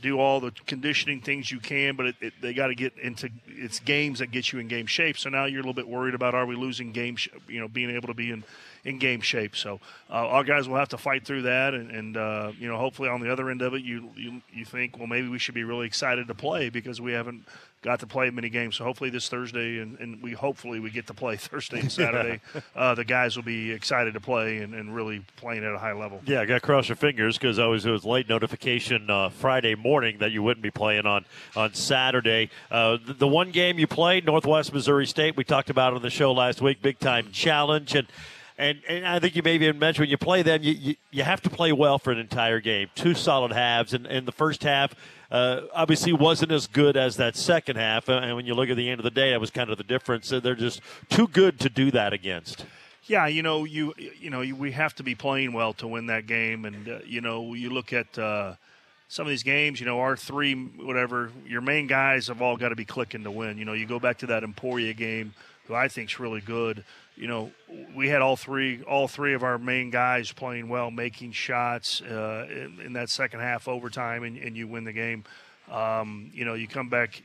[0.00, 3.80] do all the conditioning things you can, but it, they got to get into it's
[3.80, 5.18] games that get you in game shape.
[5.18, 7.68] So now you're a little bit worried about are we losing game, sh- you know,
[7.68, 8.44] being able to be in
[8.86, 9.56] in game shape.
[9.56, 12.78] So uh, our guys will have to fight through that, and, and uh, you know,
[12.78, 15.54] hopefully on the other end of it, you, you you think, well, maybe we should
[15.54, 17.44] be really excited to play because we haven't
[17.82, 18.76] got to play many games.
[18.76, 22.40] So hopefully this Thursday, and, and we hopefully we get to play Thursday and Saturday.
[22.76, 25.92] uh, the guys will be excited to play and, and really playing at a high
[25.92, 26.20] level.
[26.24, 29.30] Yeah, I got to cross your fingers because I was it was late notification uh,
[29.30, 31.24] Friday morning that you wouldn't be playing on
[31.56, 32.50] on Saturday.
[32.70, 36.10] Uh, the, the, one game you played, Northwest Missouri State, we talked about on the
[36.10, 38.06] show last week, big time challenge and
[38.58, 41.22] And, and I think you maybe even mentioned when you play them, you, you, you
[41.24, 42.88] have to play well for an entire game.
[42.94, 43.92] Two solid halves.
[43.92, 44.94] And in the first half,
[45.30, 48.08] uh, obviously wasn't as good as that second half.
[48.08, 49.84] And when you look at the end of the day, that was kind of the
[49.84, 50.30] difference.
[50.30, 50.80] They're just
[51.10, 52.64] too good to do that against.
[53.08, 56.26] Yeah, you know, you you know, we have to be playing well to win that
[56.26, 58.54] game, and uh, you know, you look at uh,
[59.08, 59.78] some of these games.
[59.78, 63.30] You know, our three, whatever, your main guys have all got to be clicking to
[63.30, 63.58] win.
[63.58, 65.34] You know, you go back to that Emporia game,
[65.68, 66.82] who I think's really good.
[67.16, 67.50] You know,
[67.94, 72.46] we had all three, all three of our main guys playing well, making shots uh,
[72.50, 75.24] in, in, that second half overtime, and, and you win the game.
[75.70, 77.22] Um, you know, you come back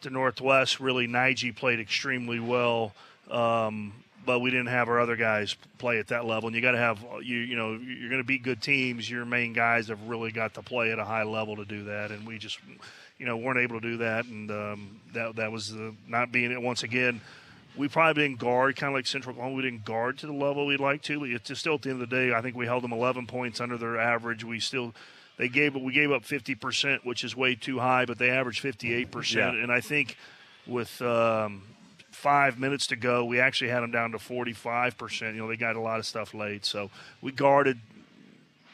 [0.00, 0.80] to Northwest.
[0.80, 2.94] Really, Nige played extremely well.
[3.30, 3.92] Um,
[4.26, 6.48] but we didn't have our other guys play at that level.
[6.48, 9.08] And you got to have you you know you're going to beat good teams.
[9.08, 12.10] Your main guys have really got to play at a high level to do that,
[12.10, 12.58] and we just
[13.18, 16.50] you know weren't able to do that, and um, that that was the, not being
[16.50, 17.20] it once again.
[17.76, 19.56] We probably didn't guard, kind of like Central Oklahoma.
[19.56, 21.90] We didn't guard to the level we'd like to, but it's just still at the
[21.90, 24.44] end of the day, I think we held them 11 points under their average.
[24.44, 24.94] We still
[25.36, 28.60] they gave we gave up 50 percent, which is way too high, but they averaged
[28.60, 30.16] 58 percent, and I think
[30.66, 31.62] with um,
[32.10, 35.34] five minutes to go, we actually had them down to 45%.
[35.34, 36.64] You know, they got a lot of stuff late.
[36.64, 37.78] So we guarded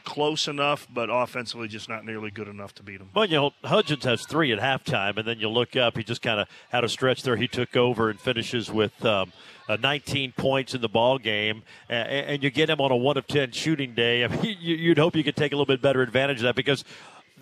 [0.05, 3.11] close enough, but offensively just not nearly good enough to beat them.
[3.15, 6.23] Well, you know, Hudgins has three at halftime, and then you look up, he just
[6.23, 7.37] kind of had a stretch there.
[7.37, 9.33] He took over and finishes with um,
[9.69, 13.17] uh, 19 points in the ball game, and, and, you get him on a one
[13.17, 14.25] of 10 shooting day.
[14.25, 16.85] I mean, you'd hope you could take a little bit better advantage of that because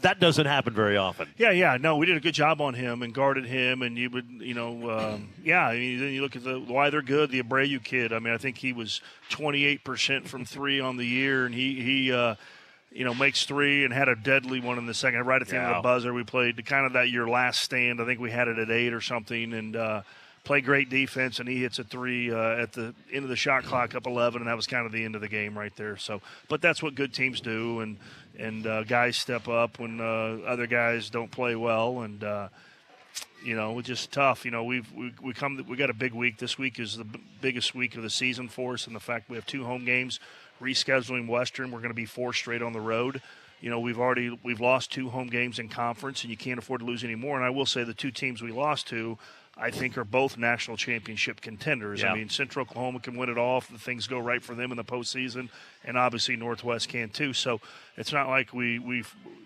[0.02, 1.28] that doesn't happen very often.
[1.36, 4.10] Yeah, yeah, no, we did a good job on him and guarded him, and you
[4.10, 5.66] would, you know, um, yeah.
[5.66, 7.30] I mean, then you look at the why they're good.
[7.30, 8.12] The Abreu kid.
[8.12, 11.80] I mean, I think he was 28 percent from three on the year, and he
[11.80, 12.12] he.
[12.12, 12.36] Uh,
[12.92, 15.54] you know, makes three and had a deadly one in the second, right at the
[15.54, 15.66] yeah.
[15.66, 16.12] end of the buzzer.
[16.12, 18.00] We played kind of that your last stand.
[18.00, 20.02] I think we had it at eight or something, and uh,
[20.44, 21.38] play great defense.
[21.38, 24.40] And he hits a three uh, at the end of the shot clock, up 11,
[24.40, 25.96] and that was kind of the end of the game right there.
[25.96, 27.96] So, but that's what good teams do, and
[28.40, 32.48] and uh, guys step up when uh, other guys don't play well, and uh,
[33.44, 34.44] you know it's just tough.
[34.44, 36.38] You know we've we, we come we got a big week.
[36.38, 39.28] This week is the b- biggest week of the season for us, and the fact
[39.28, 40.18] we have two home games.
[40.60, 43.22] Rescheduling Western, we're going to be four straight on the road.
[43.60, 46.80] You know we've already we've lost two home games in conference, and you can't afford
[46.80, 47.36] to lose any more.
[47.36, 49.18] And I will say the two teams we lost to
[49.56, 52.02] I think are both national championship contenders.
[52.02, 52.12] Yeah.
[52.12, 54.76] I mean, Central Oklahoma can win it all if things go right for them in
[54.76, 55.50] the postseason,
[55.84, 57.32] and obviously Northwest can too.
[57.32, 57.60] So
[57.96, 59.04] it's not like we we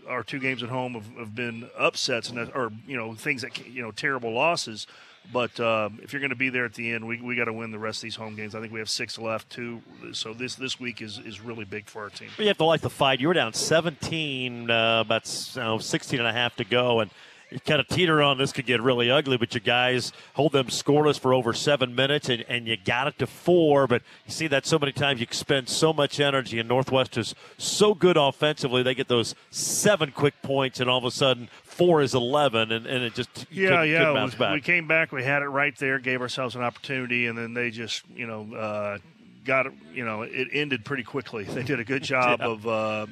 [0.08, 3.66] our two games at home have, have been upsets and or you know things that
[3.66, 4.86] you know terrible losses.
[5.32, 7.52] But uh, if you're going to be there at the end, we, we got to
[7.52, 8.54] win the rest of these home games.
[8.54, 9.80] I think we have six left too.
[10.12, 12.28] So this this week is, is really big for our team.
[12.36, 13.20] You have to like the fight.
[13.20, 17.10] You were down 17, uh, about you know, 16 and a half to go, and
[17.54, 20.66] you kind of teeter on this could get really ugly, but you guys hold them
[20.66, 23.86] scoreless for over seven minutes, and, and you got it to four.
[23.86, 27.32] But you see that so many times, you spend so much energy, and Northwest is
[27.56, 28.82] so good offensively.
[28.82, 32.86] They get those seven quick points, and all of a sudden, four is 11, and,
[32.86, 34.28] and it just yeah, could, yeah.
[34.28, 37.38] Could we, we, came back, we had it right there, gave ourselves an opportunity, and
[37.38, 38.98] then they just, you know, uh,
[39.44, 41.44] got it, you know, it ended pretty quickly.
[41.54, 42.46] They did a good job yeah.
[42.46, 43.06] of, uh,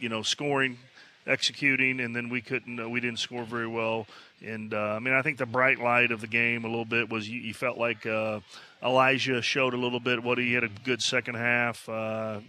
[0.00, 0.78] you know, scoring
[1.26, 2.80] executing, and then we couldn't.
[2.80, 4.06] Uh, we didn't score very well.
[4.44, 7.08] And uh, I mean, I think the bright light of the game a little bit
[7.10, 8.40] was you, you felt like uh,
[8.82, 11.88] Elijah showed a little bit what he had a good second half.
[11.88, 12.40] Uh,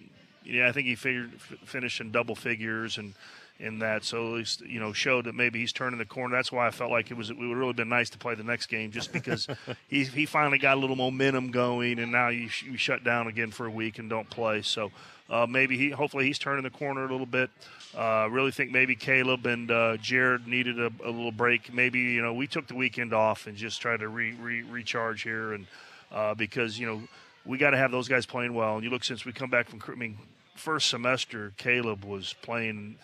[0.44, 3.14] yeah, I think he figured f- finished in double figures and
[3.60, 4.04] in that.
[4.04, 6.36] So at least you know showed that maybe he's turning the corner.
[6.36, 8.44] That's why I felt like it was it would really been nice to play the
[8.44, 9.48] next game, just because
[9.88, 13.28] he he finally got a little momentum going, and now you, sh- you shut down
[13.28, 14.62] again for a week and don't play.
[14.62, 14.92] So
[15.30, 17.50] uh, maybe he hopefully he's turning the corner a little bit.
[17.96, 21.72] I uh, really think maybe Caleb and uh, Jared needed a, a, little break.
[21.72, 25.22] Maybe you know we took the weekend off and just tried to re, re, recharge
[25.22, 25.68] here, and
[26.12, 27.04] uh, because you know
[27.46, 28.76] we got to have those guys playing well.
[28.76, 30.18] And you look since we come back from, I mean,
[30.56, 32.98] first semester, Caleb was playing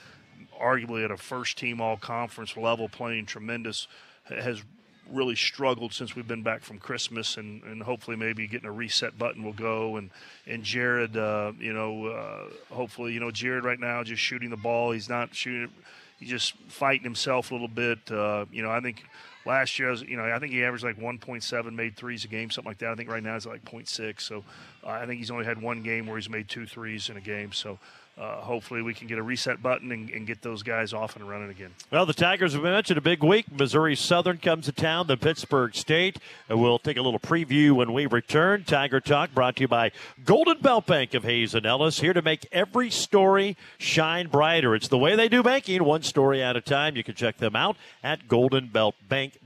[0.59, 3.87] arguably at a first team all conference level, playing tremendous.
[4.23, 4.63] Has
[5.11, 9.17] really struggled since we've been back from Christmas, and, and hopefully maybe getting a reset
[9.17, 9.97] button will go.
[9.97, 10.09] And
[10.47, 14.57] and Jared, uh, you know, uh, hopefully, you know, Jared right now just shooting the
[14.57, 14.91] ball.
[14.91, 15.71] He's not shooting.
[16.19, 17.99] He's just fighting himself a little bit.
[18.11, 19.03] Uh, you know, I think
[19.45, 22.49] last year, was you know, I think he averaged like 1.7 made threes a game,
[22.51, 22.89] something like that.
[22.89, 24.21] I think right now he's like 0.6.
[24.21, 24.43] So
[24.83, 27.21] uh, I think he's only had one game where he's made two threes in a
[27.21, 27.51] game.
[27.51, 27.79] So
[28.19, 31.27] uh, hopefully we can get a reset button and, and, get those guys off and
[31.27, 31.71] running again.
[31.89, 33.49] Well, the Tigers have been mentioned a big week.
[33.51, 36.17] Missouri Southern comes to town, the Pittsburgh State.
[36.49, 38.65] We'll take a little preview when we return.
[38.65, 39.91] Tiger Talk brought to you by
[40.25, 44.75] Golden Belt Bank of Hays and Ellis, here to make every story shine brighter.
[44.75, 46.97] It's the way they do banking, one story at a time.
[46.97, 49.38] You can check them out at goldenbeltbank.com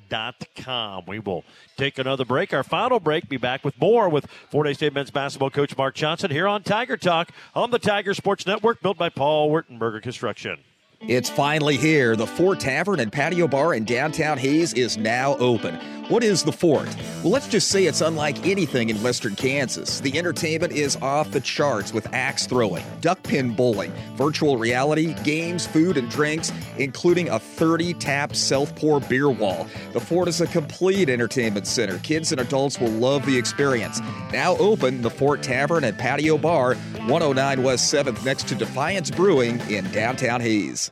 [0.55, 1.03] com.
[1.07, 1.43] We will
[1.77, 2.53] take another break.
[2.53, 3.29] Our final break.
[3.29, 6.97] Be back with more with Hays State men's basketball coach Mark Johnson here on Tiger
[6.97, 10.59] Talk on the Tiger Sports Network, built by Paul Wertenberger Construction.
[11.01, 12.15] It's finally here.
[12.15, 15.77] The Fort Tavern and Patio Bar in downtown Hays is now open.
[16.09, 16.93] What is the fort?
[17.23, 20.01] Well, let's just say it's unlike anything in western Kansas.
[20.01, 25.65] The entertainment is off the charts with axe throwing, duck pin bowling, virtual reality, games,
[25.65, 29.65] food, and drinks, including a 30 tap self pour beer wall.
[29.93, 31.97] The fort is a complete entertainment center.
[31.99, 34.01] Kids and adults will love the experience.
[34.33, 39.61] Now open, the Fort Tavern and Patio Bar, 109 West 7th, next to Defiance Brewing
[39.69, 40.91] in downtown Hays.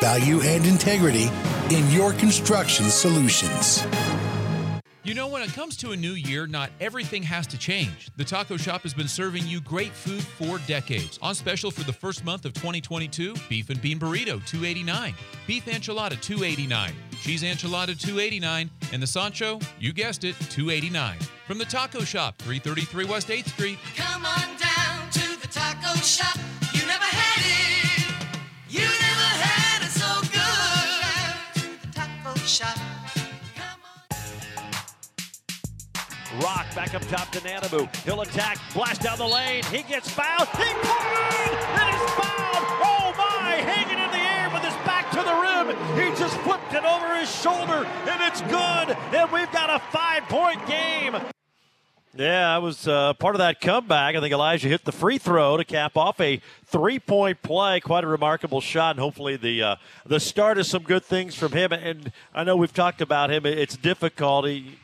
[0.00, 1.30] value, and integrity
[1.70, 3.84] in your construction solutions.
[5.04, 8.08] You know, when it comes to a new year, not everything has to change.
[8.16, 11.18] The Taco Shop has been serving you great food for decades.
[11.20, 15.14] On special for the first month of 2022, beef and bean burrito, 289,
[15.46, 21.18] beef enchilada, 289, cheese enchilada, 289, and the Sancho, you guessed it, 289.
[21.46, 23.78] From the Taco Shop, 333 West 8th Street.
[23.94, 26.38] Come on down to the taco shop.
[36.42, 37.94] Rock back up top to Nanabu.
[38.04, 39.62] He'll attack, blast down the lane.
[39.64, 40.48] He gets fouled.
[40.48, 41.52] He played!
[41.52, 42.66] It is fouled!
[42.82, 43.60] Oh my!
[43.62, 45.76] Hanging in the air with his back to the rim.
[45.96, 48.96] He just flipped it over his shoulder, and it's good.
[49.14, 51.16] And we've got a five-point game.
[52.16, 54.14] Yeah, I was uh, part of that comeback.
[54.14, 57.80] I think Elijah hit the free throw to cap off a three-point play.
[57.80, 59.76] Quite a remarkable shot, and hopefully the uh,
[60.06, 61.72] the start of some good things from him.
[61.72, 63.46] And I know we've talked about him.
[63.46, 64.46] It's difficult.
[64.46, 64.78] He,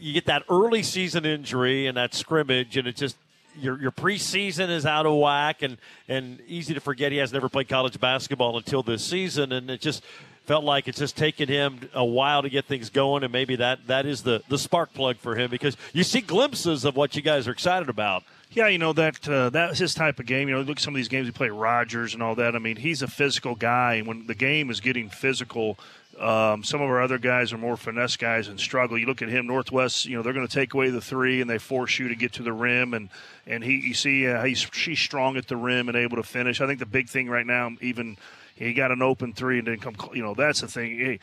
[0.00, 3.16] you get that early season injury and that scrimmage, and it just
[3.58, 5.76] your your preseason is out of whack, and
[6.08, 9.80] and easy to forget he has never played college basketball until this season, and it
[9.80, 10.02] just
[10.44, 13.86] felt like it's just taken him a while to get things going, and maybe that
[13.86, 17.22] that is the the spark plug for him because you see glimpses of what you
[17.22, 18.24] guys are excited about.
[18.52, 20.48] Yeah, you know that uh, that's his type of game.
[20.48, 22.56] You know, look at some of these games he played at Rogers and all that.
[22.56, 25.78] I mean, he's a physical guy, and when the game is getting physical,
[26.20, 28.98] um, some of our other guys are more finesse guys and struggle.
[28.98, 30.04] You look at him, Northwest.
[30.04, 32.34] You know, they're going to take away the three and they force you to get
[32.34, 33.08] to the rim, and
[33.46, 36.60] and he, you see, uh, he's she's strong at the rim and able to finish.
[36.60, 38.18] I think the big thing right now, even
[38.54, 39.96] he got an open three and didn't come.
[40.12, 41.18] You know, that's the thing.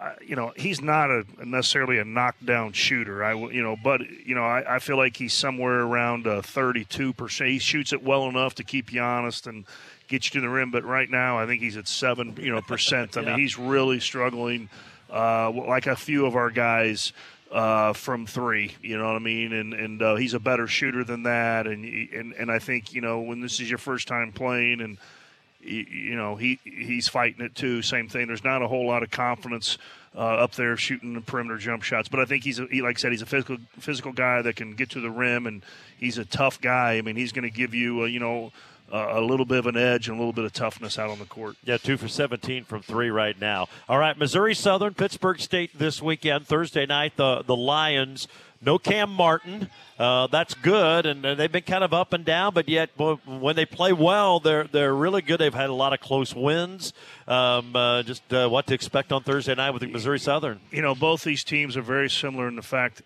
[0.00, 3.24] Uh, you know, he's not a necessarily a knockdown shooter.
[3.24, 7.50] I, you know, but you know, I, I feel like he's somewhere around thirty-two percent.
[7.50, 9.66] He shoots it well enough to keep you honest and
[10.08, 10.70] get you to the rim.
[10.70, 13.16] But right now, I think he's at seven, you know, percent.
[13.16, 13.28] I Yeah.
[13.30, 14.68] mean, he's really struggling,
[15.12, 17.12] uh, like a few of our guys.
[17.50, 21.02] Uh, from three, you know what I mean, and and uh, he's a better shooter
[21.02, 21.82] than that, and
[22.12, 24.98] and and I think you know when this is your first time playing, and
[25.62, 27.80] you, you know he he's fighting it too.
[27.80, 28.26] Same thing.
[28.26, 29.78] There's not a whole lot of confidence
[30.14, 32.98] uh, up there shooting the perimeter jump shots, but I think he's a, he like
[32.98, 35.62] I said he's a physical physical guy that can get to the rim, and
[35.98, 36.98] he's a tough guy.
[36.98, 38.52] I mean, he's going to give you uh, you know
[38.90, 41.24] a little bit of an edge and a little bit of toughness out on the
[41.24, 41.56] court.
[41.64, 43.68] Yeah, two for 17 from three right now.
[43.88, 47.16] All right, Missouri Southern, Pittsburgh State this weekend, Thursday night.
[47.16, 48.28] The the Lions,
[48.60, 49.70] no Cam Martin.
[49.98, 53.56] Uh, that's good, and uh, they've been kind of up and down, but yet when
[53.56, 55.38] they play well, they're they're really good.
[55.38, 56.92] They've had a lot of close wins.
[57.26, 60.60] Um, uh, just uh, what to expect on Thursday night with the Missouri Southern.
[60.70, 63.02] you know, both these teams are very similar in the fact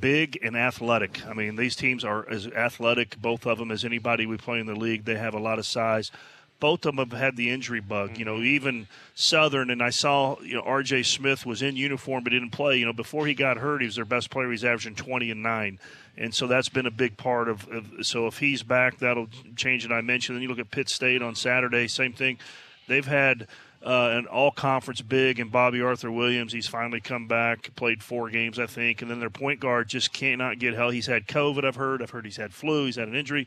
[0.00, 1.26] big and athletic.
[1.26, 4.66] I mean, these teams are as athletic, both of them, as anybody we play in
[4.66, 5.04] the league.
[5.04, 6.10] They have a lot of size.
[6.58, 8.18] Both of them have had the injury bug.
[8.18, 8.44] You know, mm-hmm.
[8.44, 11.04] even Southern, and I saw, you know, R.J.
[11.04, 12.76] Smith was in uniform but didn't play.
[12.76, 14.50] You know, before he got hurt, he was their best player.
[14.50, 15.78] He's averaging 20 and 9.
[16.18, 19.86] And so that's been a big part of, of so if he's back, that'll change
[19.86, 19.92] it.
[19.92, 20.36] I mentioned.
[20.36, 22.38] Then you look at Pitt State on Saturday, same thing.
[22.88, 23.46] They've had
[23.84, 26.52] uh, an all conference big, and Bobby Arthur Williams.
[26.52, 30.12] He's finally come back, played four games, I think, and then their point guard just
[30.12, 30.92] cannot get held.
[30.94, 32.02] He's had COVID, I've heard.
[32.02, 32.86] I've heard he's had flu.
[32.86, 33.46] He's had an injury.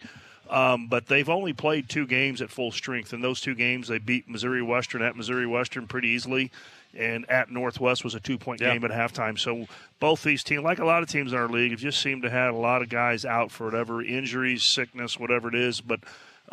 [0.49, 3.13] Um, but they've only played two games at full strength.
[3.13, 6.51] In those two games, they beat Missouri Western at Missouri Western pretty easily,
[6.93, 8.73] and at Northwest was a two point Yeah.
[8.73, 9.39] game at halftime.
[9.39, 9.67] So
[9.99, 12.29] both these teams, like a lot of teams in our league, have just seemed to
[12.29, 15.79] have a lot of guys out for whatever injuries, sickness, whatever it is.
[15.79, 16.01] But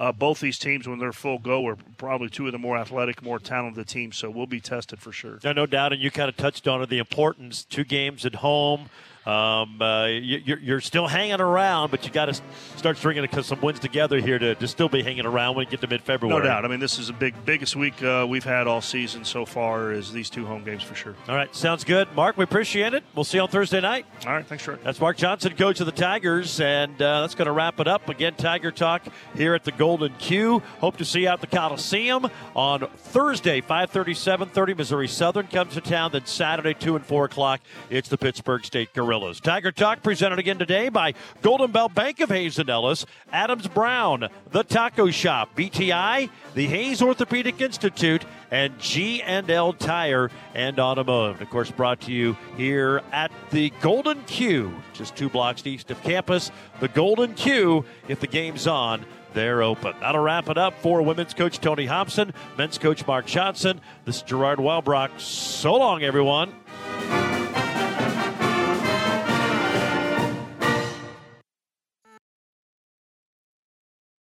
[0.00, 3.22] uh, both these teams, when they're full go, are probably two of the more athletic,
[3.22, 4.16] more talented teams.
[4.16, 5.38] So we'll be tested for sure.
[5.44, 7.64] No, no doubt, and you kind of touched on it, the importance.
[7.64, 8.88] Two games at home.
[9.26, 12.40] Um, uh, you, you're, still hanging around, but you got to
[12.76, 15.82] start stringing some wins together here to, to still be hanging around when you get
[15.82, 16.38] to mid-February.
[16.38, 16.64] No doubt.
[16.64, 19.92] I mean, this is the big, biggest week uh, we've had all season so far.
[19.92, 21.14] Is these two home games for sure.
[21.28, 22.38] All right, sounds good, Mark.
[22.38, 23.04] We appreciate it.
[23.14, 24.06] We'll see you on Thursday night.
[24.26, 24.76] All right, thanks, Troy.
[24.82, 28.08] That's Mark Johnson, coach of the Tigers, and uh, that's going to wrap it up.
[28.08, 29.02] Again, Tiger Talk
[29.34, 30.62] here at the Golden Q.
[30.80, 34.76] Hope to see you out at the Coliseum on Thursday, 5:30, 7:30.
[34.76, 36.12] Missouri Southern comes to town.
[36.12, 37.60] Then Saturday, 2 and 4 o'clock,
[37.90, 39.40] it's the Pittsburgh State Gorillas.
[39.40, 44.28] Tiger Talk presented again today by Golden Belt Bank of Hays and Ellis, Adams Brown,
[44.52, 51.42] The Taco Shop, BTI, the Hays Orthopedic Institute, and G&L Tire and Automotive.
[51.42, 56.00] Of course, brought to you here at the Golden Q, just two blocks east of
[56.04, 56.52] campus.
[56.78, 59.04] The Golden Q, if the game's on,
[59.34, 59.92] they're open.
[59.98, 63.80] That'll wrap it up for women's coach Tony Hobson, men's coach Mark Johnson.
[64.04, 65.18] This is Gerard Wellbrock.
[65.18, 66.54] So long, everyone.